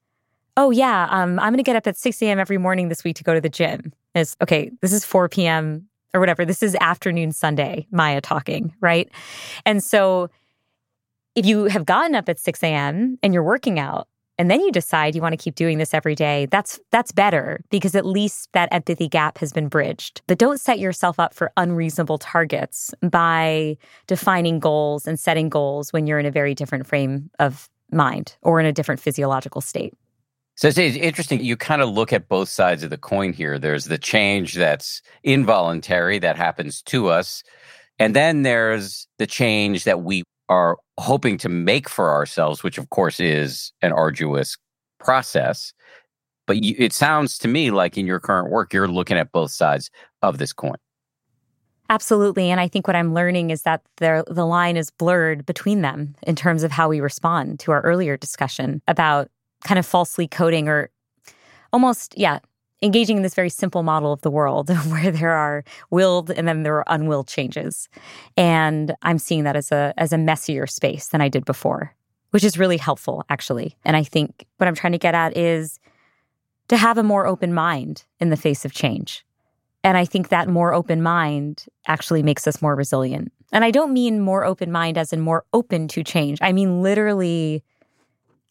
[0.57, 2.39] oh yeah, um, I'm going to get up at 6 a.m.
[2.39, 3.93] every morning this week to go to the gym.
[4.13, 4.71] It's okay.
[4.81, 5.87] This is 4 p.m.
[6.13, 6.45] or whatever.
[6.45, 9.09] This is afternoon Sunday, Maya talking, right?
[9.65, 10.29] And so
[11.35, 13.17] if you have gotten up at 6 a.m.
[13.23, 14.07] and you're working out,
[14.37, 17.61] and then you decide you want to keep doing this every day that's that's better
[17.69, 21.51] because at least that empathy gap has been bridged but don't set yourself up for
[21.57, 23.77] unreasonable targets by
[24.07, 28.59] defining goals and setting goals when you're in a very different frame of mind or
[28.59, 29.93] in a different physiological state
[30.55, 31.43] so it's interesting.
[31.43, 33.57] You kind of look at both sides of the coin here.
[33.57, 37.43] There's the change that's involuntary that happens to us.
[37.99, 42.89] And then there's the change that we are hoping to make for ourselves, which of
[42.89, 44.57] course is an arduous
[44.99, 45.73] process.
[46.45, 49.51] But you, it sounds to me like in your current work, you're looking at both
[49.51, 49.89] sides
[50.21, 50.75] of this coin.
[51.89, 52.49] Absolutely.
[52.49, 56.15] And I think what I'm learning is that the, the line is blurred between them
[56.23, 59.29] in terms of how we respond to our earlier discussion about
[59.63, 60.89] kind of falsely coding or
[61.71, 62.39] almost, yeah,
[62.83, 66.63] engaging in this very simple model of the world where there are willed and then
[66.63, 67.87] there are unwilled changes.
[68.37, 71.95] And I'm seeing that as a as a messier space than I did before,
[72.31, 73.77] which is really helpful actually.
[73.85, 75.79] And I think what I'm trying to get at is
[76.67, 79.25] to have a more open mind in the face of change.
[79.85, 83.33] And I think that more open mind actually makes us more resilient.
[83.51, 86.39] And I don't mean more open mind as in more open to change.
[86.41, 87.63] I mean literally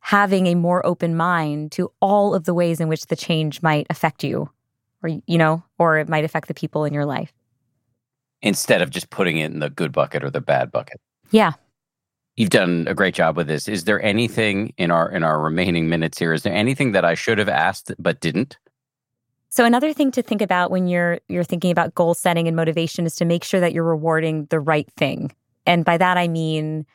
[0.02, 3.86] having a more open mind to all of the ways in which the change might
[3.88, 4.50] affect you
[5.00, 7.32] or you know or it might affect the people in your life.
[8.42, 11.00] Instead of just putting it in the good bucket or the bad bucket.
[11.30, 11.52] Yeah.
[12.34, 13.68] You've done a great job with this.
[13.68, 17.14] Is there anything in our in our remaining minutes here is there anything that i
[17.14, 18.58] should have asked but didn't?
[19.50, 23.06] So another thing to think about when you're you're thinking about goal setting and motivation
[23.06, 25.32] is to make sure that you're rewarding the right thing.
[25.64, 26.86] And by that i mean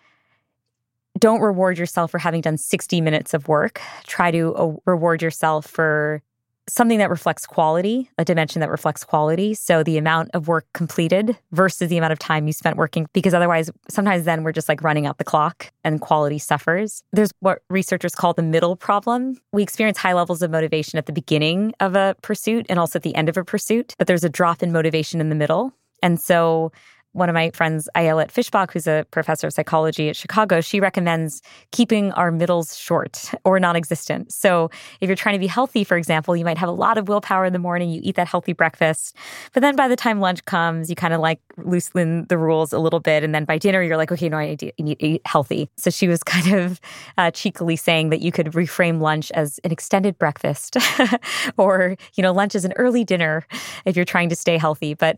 [1.17, 3.81] don't reward yourself for having done 60 minutes of work.
[4.05, 6.21] Try to uh, reward yourself for
[6.69, 9.53] something that reflects quality, a dimension that reflects quality.
[9.53, 13.33] So the amount of work completed versus the amount of time you spent working, because
[13.33, 17.03] otherwise, sometimes then we're just like running out the clock and quality suffers.
[17.13, 19.39] There's what researchers call the middle problem.
[19.53, 23.03] We experience high levels of motivation at the beginning of a pursuit and also at
[23.03, 25.73] the end of a pursuit, but there's a drop in motivation in the middle.
[26.03, 26.71] And so
[27.13, 31.41] one of my friends, Ayelet Fishbach, who's a professor of psychology at Chicago, she recommends
[31.71, 34.31] keeping our middles short or non existent.
[34.31, 34.69] So
[35.01, 37.45] if you're trying to be healthy, for example, you might have a lot of willpower
[37.45, 39.15] in the morning, you eat that healthy breakfast.
[39.53, 42.79] But then by the time lunch comes, you kind of like loosen the rules a
[42.79, 43.23] little bit.
[43.23, 45.69] And then by dinner, you're like, okay, no, I need to, eat healthy.
[45.77, 46.79] So she was kind of
[47.17, 50.77] uh, cheekily saying that you could reframe lunch as an extended breakfast
[51.57, 53.45] or, you know, lunch is an early dinner
[53.85, 54.93] if you're trying to stay healthy.
[54.93, 55.17] But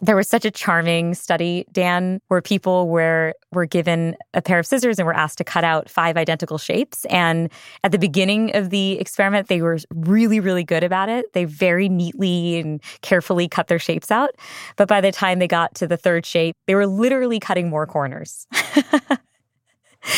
[0.00, 4.66] there was such a charming study, Dan, where people were were given a pair of
[4.66, 7.04] scissors and were asked to cut out five identical shapes.
[7.06, 7.50] And
[7.84, 11.32] at the beginning of the experiment, they were really, really good about it.
[11.32, 14.30] They very neatly and carefully cut their shapes out.
[14.76, 17.86] But by the time they got to the third shape, they were literally cutting more
[17.86, 18.46] corners.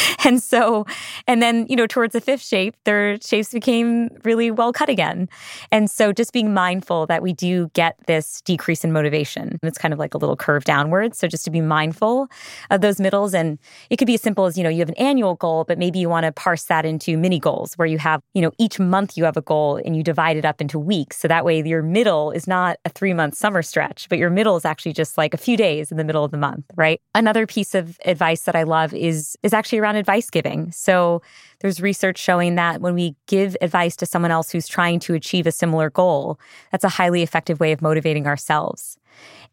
[0.25, 0.87] and so,
[1.27, 5.29] and then, you know, towards the fifth shape, their shapes became really well cut again.
[5.71, 9.59] And so just being mindful that we do get this decrease in motivation.
[9.63, 11.19] It's kind of like a little curve downwards.
[11.19, 12.29] So just to be mindful
[12.71, 13.35] of those middles.
[13.35, 13.59] And
[13.91, 15.99] it could be as simple as, you know, you have an annual goal, but maybe
[15.99, 19.17] you want to parse that into mini goals where you have, you know, each month
[19.17, 21.19] you have a goal and you divide it up into weeks.
[21.19, 24.57] So that way your middle is not a three month summer stretch, but your middle
[24.57, 27.01] is actually just like a few days in the middle of the month, right?
[27.15, 30.71] Another piece of advice that I love is, is actually around advice giving.
[30.73, 31.23] So
[31.61, 35.47] there's research showing that when we give advice to someone else who's trying to achieve
[35.47, 36.39] a similar goal,
[36.71, 38.97] that's a highly effective way of motivating ourselves.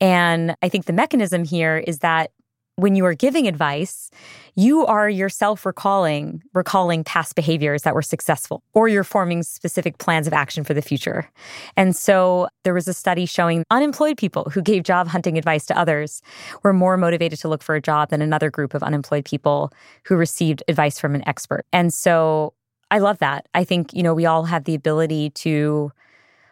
[0.01, 2.31] And I think the mechanism here is that
[2.79, 4.09] when you are giving advice,
[4.55, 10.27] you are yourself recalling recalling past behaviors that were successful or you're forming specific plans
[10.27, 11.29] of action for the future.
[11.77, 15.77] And so there was a study showing unemployed people who gave job hunting advice to
[15.77, 16.21] others
[16.63, 19.71] were more motivated to look for a job than another group of unemployed people
[20.05, 21.65] who received advice from an expert.
[21.71, 22.53] And so
[22.91, 23.47] I love that.
[23.53, 25.91] I think, you know, we all have the ability to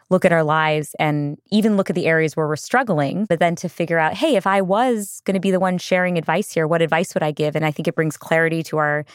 [0.09, 3.55] look at our lives and even look at the areas where we're struggling, but then
[3.57, 6.67] to figure out, hey, if I was going to be the one sharing advice here,
[6.67, 7.55] what advice would I give?
[7.55, 9.05] And I think it brings clarity to our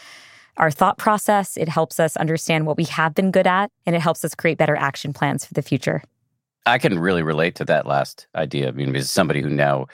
[0.58, 1.56] our thought process.
[1.56, 4.58] It helps us understand what we have been good at, and it helps us create
[4.58, 6.02] better action plans for the future.
[6.66, 8.68] I can really relate to that last idea.
[8.68, 9.86] I mean, as somebody who now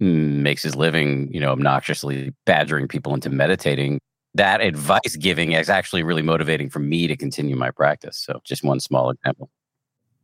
[0.00, 4.00] mm, makes his living, you know, obnoxiously badgering people into meditating,
[4.34, 8.16] that advice giving is actually really motivating for me to continue my practice.
[8.16, 9.50] So, just one small example.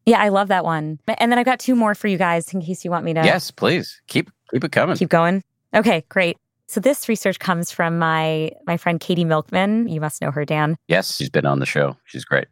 [0.07, 1.01] Yeah, I love that one.
[1.19, 3.25] And then I've got two more for you guys in case you want me to.
[3.25, 4.01] Yes, please.
[4.07, 4.97] Keep keep it coming.
[4.97, 5.43] Keep going.
[5.75, 6.37] Okay, great.
[6.69, 9.89] So this research comes from my my friend Katie Milkman.
[9.89, 10.77] You must know her, Dan.
[10.89, 11.97] Yes, she's been on the show.
[12.07, 12.47] She's great.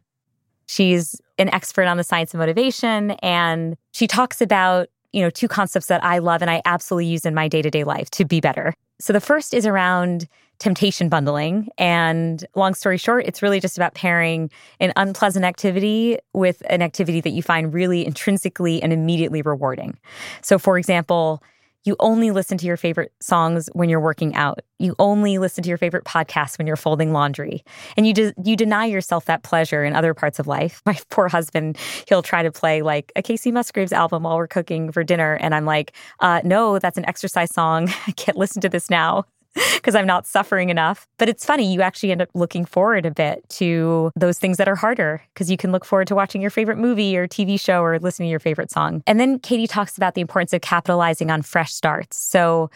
[0.67, 5.47] She's an expert on the science of motivation and she talks about, you know, two
[5.47, 8.73] concepts that I love and I absolutely use in my day-to-day life to be better.
[8.99, 10.27] So the first is around
[10.59, 11.69] temptation bundling.
[11.77, 14.49] And long story short, it's really just about pairing
[14.79, 19.97] an unpleasant activity with an activity that you find really intrinsically and immediately rewarding.
[20.41, 21.43] So, for example,
[21.85, 24.59] you only listen to your favorite songs when you're working out.
[24.79, 27.63] You only listen to your favorite podcasts when you're folding laundry.
[27.95, 30.81] And you de- you deny yourself that pleasure in other parts of life.
[30.85, 31.77] My poor husband,
[32.07, 35.53] he'll try to play like a Kacey Musgraves album while we're cooking for dinner and
[35.53, 37.89] I'm like, uh, "No, that's an exercise song.
[38.07, 39.25] I can't listen to this now."
[39.75, 41.07] because I'm not suffering enough.
[41.17, 44.67] But it's funny, you actually end up looking forward a bit to those things that
[44.67, 47.81] are harder because you can look forward to watching your favorite movie or TV show
[47.81, 49.01] or listening to your favorite song.
[49.07, 52.17] And then Katie talks about the importance of capitalizing on fresh starts.
[52.17, 52.69] So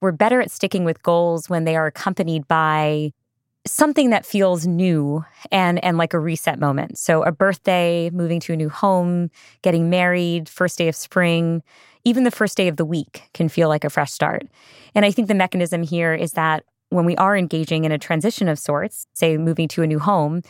[0.00, 3.12] we're better at sticking with goals when they are accompanied by
[3.66, 6.98] something that feels new and and like a reset moment.
[6.98, 9.30] So a birthday, moving to a new home,
[9.62, 11.62] getting married, first day of spring,
[12.08, 14.48] even the first day of the week can feel like a fresh start.
[14.94, 18.48] And I think the mechanism here is that when we are engaging in a transition
[18.48, 20.40] of sorts, say moving to a new home,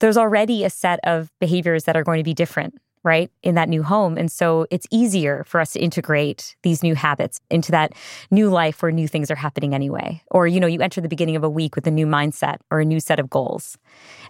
[0.00, 2.74] there's already a set of behaviors that are going to be different,
[3.04, 4.18] right, in that new home.
[4.18, 7.92] And so it's easier for us to integrate these new habits into that
[8.32, 10.20] new life where new things are happening anyway.
[10.32, 12.80] Or, you know, you enter the beginning of a week with a new mindset or
[12.80, 13.78] a new set of goals.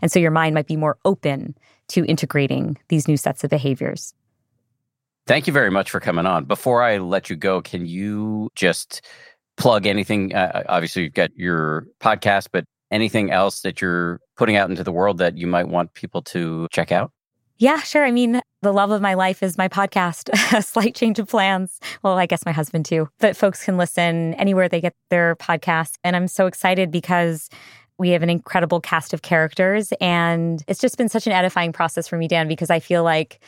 [0.03, 1.57] And so your mind might be more open
[1.89, 4.13] to integrating these new sets of behaviors.
[5.29, 6.47] Thank you very much for coming on.
[6.47, 9.03] Before I let you go, can you just
[9.59, 10.35] plug anything?
[10.35, 14.83] Uh, uh, obviously, you've got your podcast, but anything else that you're putting out into
[14.83, 17.13] the world that you might want people to check out?
[17.59, 18.07] Yeah, sure.
[18.07, 21.79] I mean, the love of my life is my podcast, A Slight Change of Plans.
[22.03, 23.11] Well, I guess my husband too.
[23.19, 25.97] But folks can listen anywhere they get their podcast.
[26.05, 27.51] And I'm so excited because
[27.99, 29.93] we have an incredible cast of characters.
[30.01, 33.41] And it's just been such an edifying process for me, Dan, because I feel like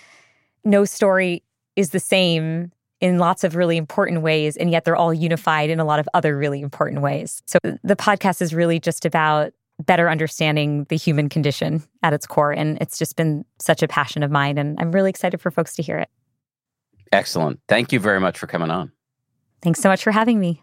[0.62, 1.42] no story
[1.80, 2.70] is the same
[3.00, 6.08] in lots of really important ways, and yet they're all unified in a lot of
[6.12, 7.42] other really important ways.
[7.46, 9.52] So the podcast is really just about
[9.86, 12.52] better understanding the human condition at its core.
[12.52, 14.58] And it's just been such a passion of mine.
[14.58, 16.10] And I'm really excited for folks to hear it.
[17.12, 17.58] Excellent.
[17.66, 18.92] Thank you very much for coming on.
[19.62, 20.62] Thanks so much for having me.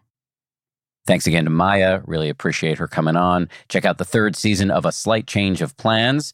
[1.07, 2.01] Thanks again to Maya.
[2.05, 3.49] Really appreciate her coming on.
[3.69, 6.33] Check out the third season of A Slight Change of Plans,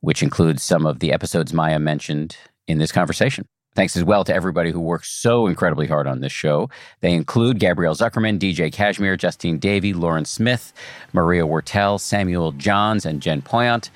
[0.00, 2.36] which includes some of the episodes Maya mentioned
[2.66, 3.46] in this conversation.
[3.76, 6.70] Thanks as well to everybody who works so incredibly hard on this show.
[7.02, 10.72] They include Gabrielle Zuckerman, DJ Cashmere, Justine Davey, Lauren Smith,
[11.12, 13.90] Maria Wortel, Samuel Johns, and Jen Poyant.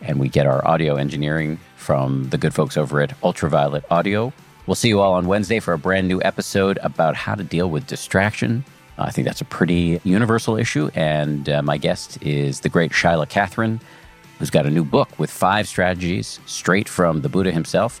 [0.00, 4.32] And we get our audio engineering from the good folks over at Ultraviolet Audio.
[4.66, 7.68] We'll see you all on Wednesday for a brand new episode about how to deal
[7.68, 8.64] with distraction.
[8.96, 10.88] I think that's a pretty universal issue.
[10.94, 13.82] And uh, my guest is the great Shaila Catherine,
[14.38, 18.00] who's got a new book with five strategies straight from the Buddha himself